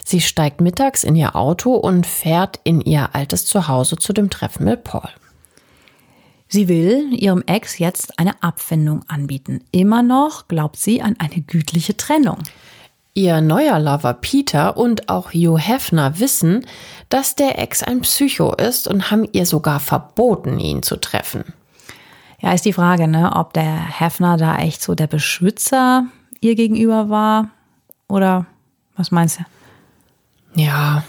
[0.04, 4.64] Sie steigt mittags in ihr Auto und fährt in ihr altes Zuhause zu dem Treffen
[4.64, 5.08] mit Paul.
[6.52, 9.62] Sie will ihrem Ex jetzt eine Abfindung anbieten.
[9.70, 12.38] Immer noch glaubt sie an eine gütliche Trennung.
[13.14, 16.66] Ihr neuer Lover Peter und auch Hugh Hefner wissen,
[17.08, 21.44] dass der Ex ein Psycho ist und haben ihr sogar verboten, ihn zu treffen.
[22.40, 26.06] Ja, ist die Frage, ne, ob der Hefner da echt so der Beschützer
[26.40, 27.50] ihr gegenüber war
[28.08, 28.46] oder
[28.96, 29.44] was meinst du?
[30.60, 31.04] Ja,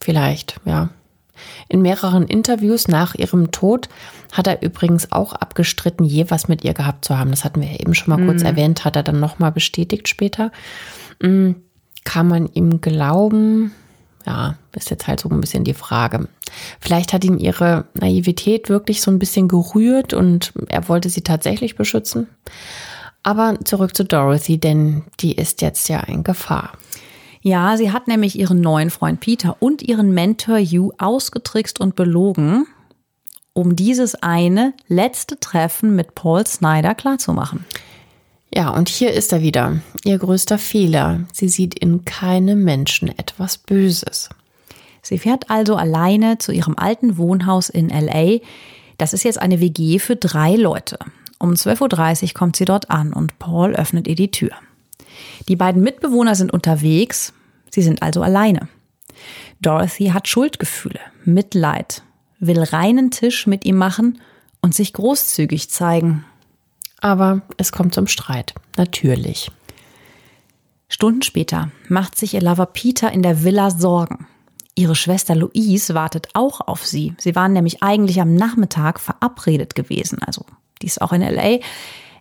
[0.00, 0.90] vielleicht, ja.
[1.68, 3.88] In mehreren Interviews nach ihrem Tod
[4.32, 7.30] hat er übrigens auch abgestritten, je was mit ihr gehabt zu haben.
[7.30, 8.46] Das hatten wir eben schon mal kurz mhm.
[8.46, 10.52] erwähnt, hat er dann nochmal bestätigt später.
[11.22, 11.52] Mm,
[12.04, 13.72] kann man ihm glauben?
[14.26, 16.28] Ja, ist jetzt halt so ein bisschen die Frage.
[16.78, 21.76] Vielleicht hat ihn ihre Naivität wirklich so ein bisschen gerührt und er wollte sie tatsächlich
[21.76, 22.28] beschützen.
[23.22, 26.72] Aber zurück zu Dorothy, denn die ist jetzt ja in Gefahr.
[27.42, 32.66] Ja, sie hat nämlich ihren neuen Freund Peter und ihren Mentor Hugh ausgetrickst und belogen,
[33.52, 37.64] um dieses eine letzte Treffen mit Paul Snyder klarzumachen.
[38.52, 39.80] Ja, und hier ist er wieder.
[40.04, 41.20] Ihr größter Fehler.
[41.32, 44.28] Sie sieht in keinem Menschen etwas Böses.
[45.02, 48.38] Sie fährt also alleine zu ihrem alten Wohnhaus in LA.
[48.98, 50.98] Das ist jetzt eine WG für drei Leute.
[51.38, 54.50] Um 12.30 Uhr kommt sie dort an und Paul öffnet ihr die Tür.
[55.48, 57.32] Die beiden Mitbewohner sind unterwegs.
[57.70, 58.68] Sie sind also alleine.
[59.60, 62.02] Dorothy hat Schuldgefühle, Mitleid,
[62.40, 64.20] will reinen Tisch mit ihm machen
[64.60, 66.24] und sich großzügig zeigen.
[67.00, 69.50] Aber es kommt zum Streit, natürlich.
[70.88, 74.26] Stunden später macht sich ihr Lover Peter in der Villa Sorgen.
[74.74, 77.14] Ihre Schwester Louise wartet auch auf sie.
[77.18, 80.18] Sie waren nämlich eigentlich am Nachmittag verabredet gewesen.
[80.22, 80.44] Also,
[80.82, 81.58] die ist auch in LA.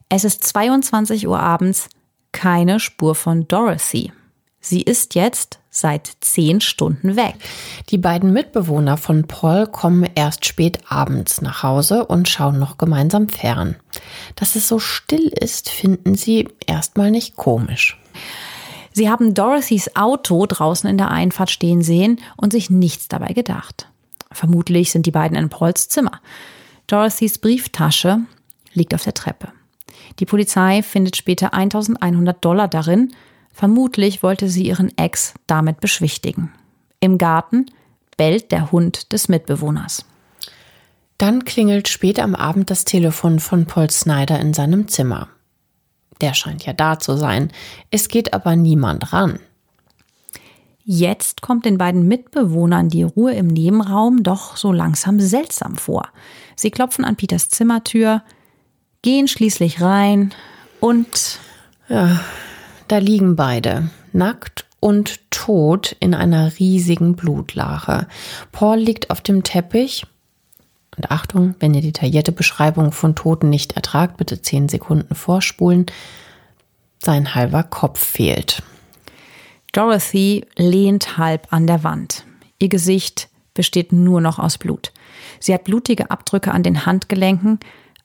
[0.10, 1.90] Es ist 22 Uhr abends,
[2.32, 4.12] keine Spur von Dorothy.
[4.60, 7.36] Sie ist jetzt seit zehn Stunden weg.
[7.90, 13.30] Die beiden Mitbewohner von Paul kommen erst spät abends nach Hause und schauen noch gemeinsam
[13.30, 13.76] fern.
[14.36, 18.00] Dass es so still ist, finden sie erstmal nicht komisch.
[18.92, 23.88] Sie haben Dorothys Auto draußen in der Einfahrt stehen sehen und sich nichts dabei gedacht.
[24.32, 26.20] Vermutlich sind die beiden in Pauls Zimmer.
[26.88, 28.20] Dorothys Brieftasche
[28.74, 29.50] liegt auf der Treppe.
[30.20, 33.14] Die Polizei findet später 1100 Dollar darin.
[33.60, 36.54] Vermutlich wollte sie ihren Ex damit beschwichtigen.
[37.02, 37.66] Im Garten
[38.16, 40.06] bellt der Hund des Mitbewohners.
[41.18, 45.28] Dann klingelt spät am Abend das Telefon von Paul Snyder in seinem Zimmer.
[46.22, 47.52] Der scheint ja da zu sein.
[47.92, 49.40] Es geht aber niemand ran.
[50.86, 56.08] Jetzt kommt den beiden Mitbewohnern die Ruhe im Nebenraum doch so langsam seltsam vor.
[56.56, 58.24] Sie klopfen an Peters Zimmertür,
[59.02, 60.34] gehen schließlich rein
[60.80, 61.40] und.
[61.90, 62.22] Ja,
[62.92, 68.08] da liegen beide, nackt und tot in einer riesigen Blutlache.
[68.52, 70.06] Paul liegt auf dem Teppich.
[70.98, 75.86] Und Achtung, wenn ihr detaillierte Beschreibungen von Toten nicht ertragt, bitte zehn Sekunden vorspulen.
[77.02, 78.64] Sein halber Kopf fehlt.
[79.72, 82.26] Dorothy lehnt halb an der Wand.
[82.58, 84.92] Ihr Gesicht besteht nur noch aus Blut.
[85.40, 87.60] Sie hat blutige Abdrücke an den Handgelenken,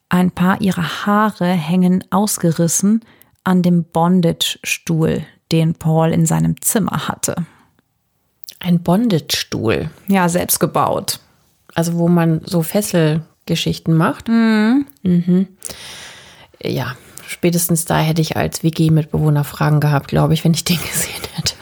[0.08, 3.04] ein paar ihrer Haare hängen ausgerissen
[3.44, 7.46] an dem Bondage-Stuhl, den Paul in seinem Zimmer hatte.
[8.58, 9.90] Ein Bondage-Stuhl?
[10.08, 11.20] Ja, selbst gebaut.
[11.74, 14.28] Also wo man so Fesselgeschichten macht?
[14.28, 14.86] Mhm.
[15.02, 15.48] Mhm.
[16.62, 21.22] Ja, spätestens da hätte ich als WG-Mitbewohner Fragen gehabt, glaube ich, wenn ich den gesehen
[21.34, 21.54] hätte.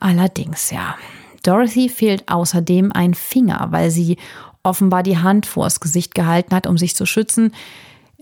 [0.00, 0.96] Allerdings, ja.
[1.42, 4.18] Dorothy fehlt außerdem ein Finger, weil sie
[4.62, 7.52] offenbar die Hand vors Gesicht gehalten hat, um sich zu schützen.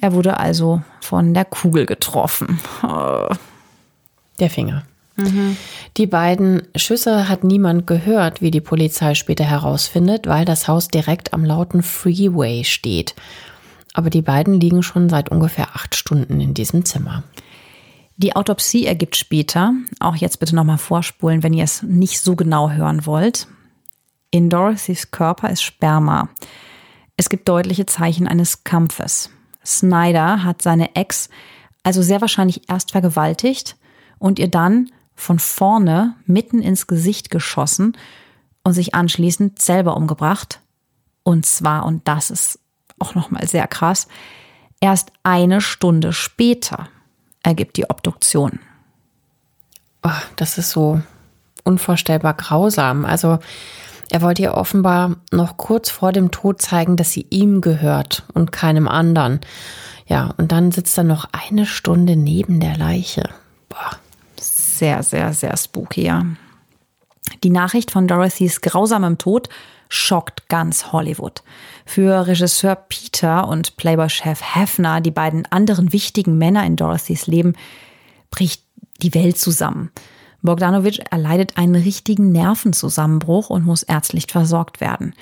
[0.01, 2.61] Er wurde also von der Kugel getroffen.
[4.39, 4.85] Der Finger.
[5.17, 5.57] Mhm.
[5.97, 11.33] Die beiden Schüsse hat niemand gehört, wie die Polizei später herausfindet, weil das Haus direkt
[11.33, 13.15] am lauten Freeway steht.
[13.95, 17.23] Aber die beiden liegen schon seit ungefähr acht Stunden in diesem Zimmer.
[18.19, 22.71] Die Autopsie ergibt später, auch jetzt bitte nochmal vorspulen, wenn ihr es nicht so genau
[22.71, 23.47] hören wollt,
[24.31, 26.29] in Dorothys Körper ist Sperma.
[27.17, 29.31] Es gibt deutliche Zeichen eines Kampfes.
[29.67, 31.29] Snyder hat seine Ex
[31.83, 33.77] also sehr wahrscheinlich erst vergewaltigt
[34.19, 37.97] und ihr dann von vorne mitten ins Gesicht geschossen
[38.65, 40.61] und sich anschließend selber umgebracht.
[41.23, 42.59] Und zwar, und das ist
[42.99, 44.09] auch nochmal sehr krass,
[44.81, 46.89] erst eine Stunde später
[47.43, 48.59] ergibt die Obduktion.
[50.03, 51.01] Oh, das ist so
[51.65, 53.05] unvorstellbar grausam.
[53.05, 53.39] Also
[54.11, 58.53] er wollte ihr offenbar noch kurz vor dem Tod zeigen, dass sie ihm gehört und
[58.53, 59.41] keinem anderen.
[60.07, 63.29] Ja, und dann sitzt er noch eine Stunde neben der Leiche.
[63.69, 63.99] Boah.
[64.39, 66.25] Sehr, sehr, sehr spooky, ja.
[67.43, 69.49] Die Nachricht von Dorothys grausamem Tod
[69.89, 71.43] schockt ganz Hollywood.
[71.85, 77.55] Für Regisseur Peter und Playboy-Chef Hefner, die beiden anderen wichtigen Männer in Dorothys Leben,
[78.31, 78.63] bricht
[79.03, 79.91] die Welt zusammen.
[80.47, 85.15] Bogdanovic erleidet einen richtigen Nervenzusammenbruch und muss ärztlich versorgt werden.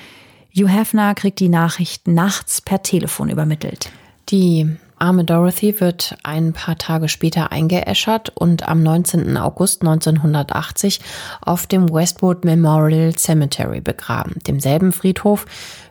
[0.56, 3.90] Hugh Hefner kriegt die Nachricht nachts per Telefon übermittelt.
[4.28, 9.36] Die arme Dorothy wird ein paar Tage später eingeäschert und am 19.
[9.36, 11.00] August 1980
[11.40, 15.46] auf dem Westwood Memorial Cemetery begraben, demselben Friedhof,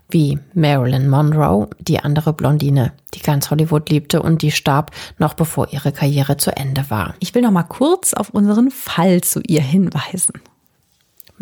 [0.10, 5.74] wie Marilyn Monroe, die andere Blondine, die ganz Hollywood liebte und die starb noch bevor
[5.74, 7.16] ihre Karriere zu Ende war.
[7.20, 10.34] Ich will noch mal kurz auf unseren Fall zu ihr hinweisen.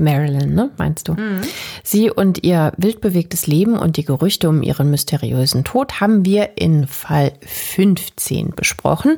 [0.02, 1.14] Marilyn, ne, meinst du?
[1.14, 1.42] Mhm.
[1.84, 6.88] Sie und ihr wildbewegtes Leben und die Gerüchte um ihren mysteriösen Tod haben wir in
[6.88, 9.18] Fall 15 besprochen.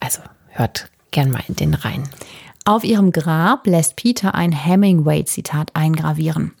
[0.00, 2.04] Also hört gern mal in den rein.
[2.64, 6.52] Auf ihrem Grab lässt Peter ein Hemingway-Zitat eingravieren.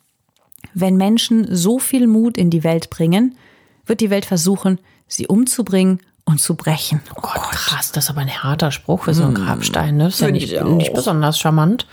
[0.72, 3.36] Wenn Menschen so viel Mut in die Welt bringen,
[3.86, 7.00] wird die Welt versuchen, sie umzubringen und zu brechen.
[7.16, 9.44] Oh Gott, krass, das ist aber ein harter Spruch für so einen hm.
[9.44, 9.96] Grabstein.
[9.96, 10.04] Ne?
[10.04, 11.86] Das ist ja nicht, nicht besonders charmant.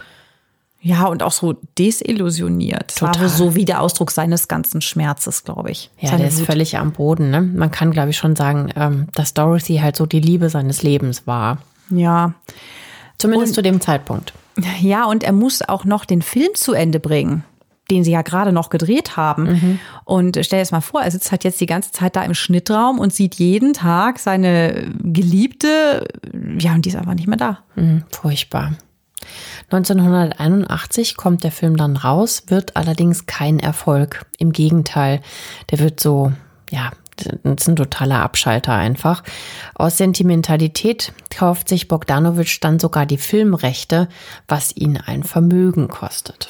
[0.85, 2.97] Ja, und auch so desillusioniert.
[2.97, 3.21] Total.
[3.21, 5.89] War so wie der Ausdruck seines ganzen Schmerzes, glaube ich.
[5.97, 6.45] Ja, Seine der ist Wut.
[6.45, 7.31] völlig am Boden.
[7.31, 7.41] Ne?
[7.41, 11.25] Man kann, glaube ich, schon sagen, ähm, dass Dorothy halt so die Liebe seines Lebens
[11.25, 11.59] war.
[11.89, 12.33] Ja.
[13.17, 14.33] Zumindest und, zu dem Zeitpunkt.
[14.81, 17.43] Ja, und er muss auch noch den Film zu Ende bringen
[17.91, 19.43] den sie ja gerade noch gedreht haben.
[19.43, 19.79] Mhm.
[20.05, 22.33] Und stell dir das mal vor, er sitzt halt jetzt die ganze Zeit da im
[22.33, 26.07] Schnittraum und sieht jeden Tag seine Geliebte.
[26.59, 27.59] Ja, und die ist einfach nicht mehr da.
[27.75, 28.71] Mhm, furchtbar.
[29.71, 34.25] 1981 kommt der Film dann raus, wird allerdings kein Erfolg.
[34.37, 35.21] Im Gegenteil,
[35.71, 36.31] der wird so,
[36.69, 39.23] ja, das ist ein totaler Abschalter einfach.
[39.75, 44.09] Aus Sentimentalität kauft sich Bogdanovich dann sogar die Filmrechte,
[44.47, 46.49] was ihn ein Vermögen kostet.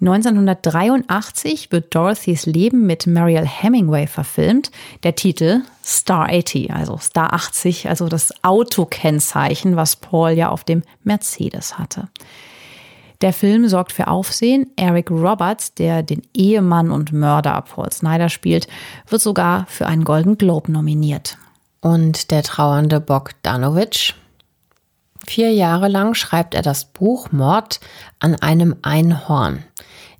[0.00, 4.70] 1983 wird Dorothys Leben mit Mariel Hemingway verfilmt.
[5.02, 10.82] Der Titel Star 80, also Star 80, also das Autokennzeichen, was Paul ja auf dem
[11.02, 12.08] Mercedes hatte.
[13.20, 14.68] Der Film sorgt für Aufsehen.
[14.76, 18.68] Eric Roberts, der den Ehemann und Mörder Paul Snyder spielt,
[19.08, 21.36] wird sogar für einen Golden Globe nominiert.
[21.80, 24.14] Und der trauernde Bogdanovich?
[25.28, 27.80] Vier Jahre lang schreibt er das Buch Mord
[28.18, 29.62] an einem Einhorn,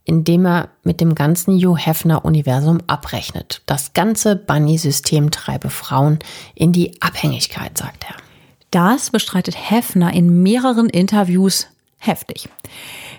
[0.04, 3.62] in dem er mit dem ganzen Hugh Hefner-Universum abrechnet.
[3.64, 6.18] Das ganze Bunny-System treibe Frauen
[6.54, 8.16] in die Abhängigkeit, sagt er.
[8.70, 12.50] Das bestreitet Hefner in mehreren Interviews heftig.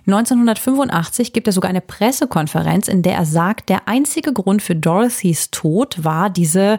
[0.06, 5.50] 1985 gibt er sogar eine Pressekonferenz, in der er sagt, der einzige Grund für Dorothys
[5.50, 6.78] Tod war diese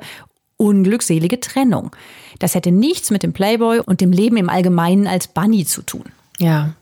[0.61, 1.91] unglückselige Trennung.
[2.39, 6.05] Das hätte nichts mit dem Playboy und dem Leben im Allgemeinen als Bunny zu tun.
[6.39, 6.75] Ja,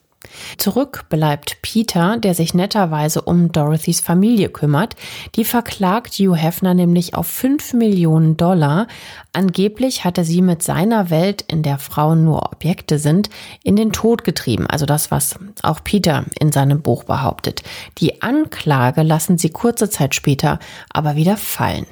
[0.56, 4.96] Zurück bleibt Peter, der sich netterweise um Dorothys Familie kümmert.
[5.36, 8.88] Die verklagt Hugh Hefner nämlich auf 5 Millionen Dollar.
[9.32, 13.30] Angeblich hat er sie mit seiner Welt, in der Frauen nur Objekte sind,
[13.62, 14.66] in den Tod getrieben.
[14.66, 17.62] Also das, was auch Peter in seinem Buch behauptet.
[17.98, 20.58] Die Anklage lassen sie kurze Zeit später
[20.90, 21.86] aber wieder fallen.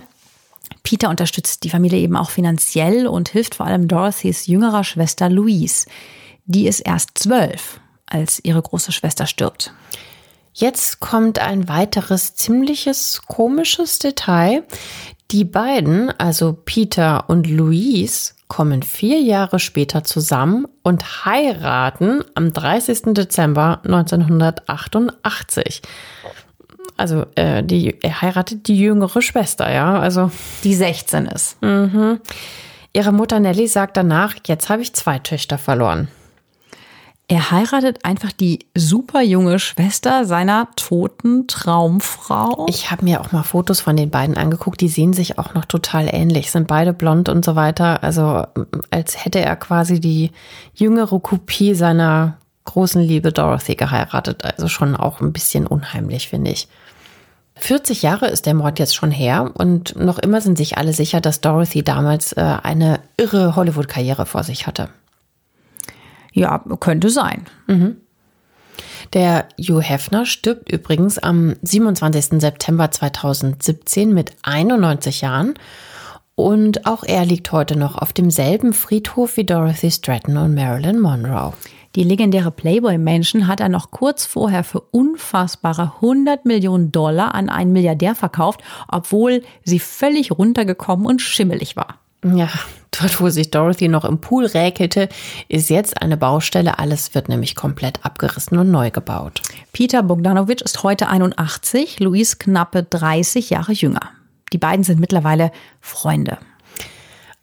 [0.86, 5.88] Peter unterstützt die Familie eben auch finanziell und hilft vor allem Dorothys jüngerer Schwester Louise.
[6.44, 9.74] Die ist erst zwölf als ihre große Schwester stirbt.
[10.52, 14.62] Jetzt kommt ein weiteres ziemliches komisches Detail.
[15.32, 23.12] Die beiden, also Peter und Louise, kommen vier Jahre später zusammen und heiraten am 30.
[23.12, 25.82] Dezember 1988.
[26.96, 30.30] Also äh, die, er heiratet die jüngere Schwester, ja, also
[30.64, 31.62] die 16 ist.
[31.62, 32.20] Mhm.
[32.92, 36.08] Ihre Mutter Nelly sagt danach, jetzt habe ich zwei Töchter verloren.
[37.28, 42.66] Er heiratet einfach die super junge Schwester seiner toten Traumfrau.
[42.68, 44.80] Ich habe mir auch mal Fotos von den beiden angeguckt.
[44.80, 48.04] Die sehen sich auch noch total ähnlich, sind beide blond und so weiter.
[48.04, 48.44] Also
[48.90, 50.30] als hätte er quasi die
[50.72, 54.44] jüngere Kopie seiner großen Liebe Dorothy geheiratet.
[54.44, 56.68] Also schon auch ein bisschen unheimlich, finde ich.
[57.58, 61.20] 40 Jahre ist der Mord jetzt schon her und noch immer sind sich alle sicher,
[61.20, 64.90] dass Dorothy damals äh, eine irre Hollywood-Karriere vor sich hatte.
[66.32, 67.46] Ja, könnte sein.
[67.66, 67.96] Mhm.
[69.14, 72.40] Der Hugh Hefner stirbt übrigens am 27.
[72.40, 75.54] September 2017 mit 91 Jahren.
[76.34, 81.54] Und auch er liegt heute noch auf demselben Friedhof wie Dorothy Stratton und Marilyn Monroe.
[81.96, 87.72] Die legendäre Playboy-Menschen hat er noch kurz vorher für unfassbare 100 Millionen Dollar an einen
[87.72, 91.98] Milliardär verkauft, obwohl sie völlig runtergekommen und schimmelig war.
[92.22, 92.50] Ja,
[92.90, 95.08] dort, wo sich Dorothy noch im Pool räkelte,
[95.48, 96.78] ist jetzt eine Baustelle.
[96.78, 99.40] Alles wird nämlich komplett abgerissen und neu gebaut.
[99.72, 104.10] Peter Bogdanovich ist heute 81, Luis knappe 30 Jahre jünger.
[104.52, 106.36] Die beiden sind mittlerweile Freunde.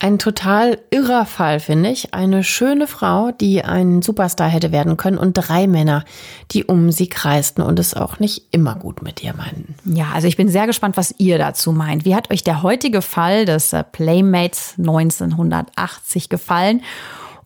[0.03, 2.13] Ein total irrer Fall, finde ich.
[2.13, 6.03] Eine schöne Frau, die ein Superstar hätte werden können und drei Männer,
[6.51, 9.75] die um sie kreisten und es auch nicht immer gut mit ihr meinten.
[9.85, 12.03] Ja, also ich bin sehr gespannt, was ihr dazu meint.
[12.03, 16.81] Wie hat euch der heutige Fall des äh, Playmates 1980 gefallen?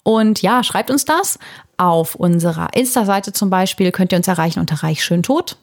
[0.01, 1.37] Und ja, schreibt uns das.
[1.77, 5.57] Auf unserer Insta-Seite zum Beispiel könnt ihr uns erreichen unter Reich schön tot.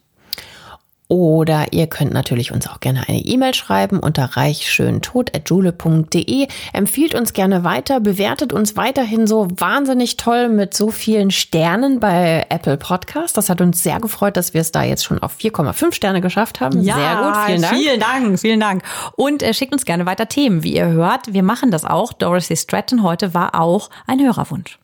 [1.09, 6.48] Oder ihr könnt natürlich uns auch gerne eine E-Mail schreiben unter reichschöntod.jule.de.
[6.72, 12.46] Empfiehlt uns gerne weiter, bewertet uns weiterhin so wahnsinnig toll mit so vielen Sternen bei
[12.48, 13.36] Apple Podcast.
[13.36, 16.61] Das hat uns sehr gefreut, dass wir es da jetzt schon auf 4,5 Sterne geschafft
[16.61, 16.80] haben.
[16.82, 17.76] Ja, sehr gut, vielen Dank.
[17.76, 18.82] Vielen Dank, vielen Dank.
[19.16, 21.34] Und äh, schickt uns gerne weiter Themen, wie ihr hört.
[21.34, 22.14] Wir machen das auch.
[22.14, 24.78] Dorothy Stratton heute war auch ein Hörerwunsch.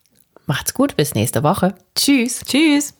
[0.45, 1.73] Macht's gut, bis nächste Woche.
[1.95, 2.41] Tschüss.
[2.45, 2.93] Tschüss.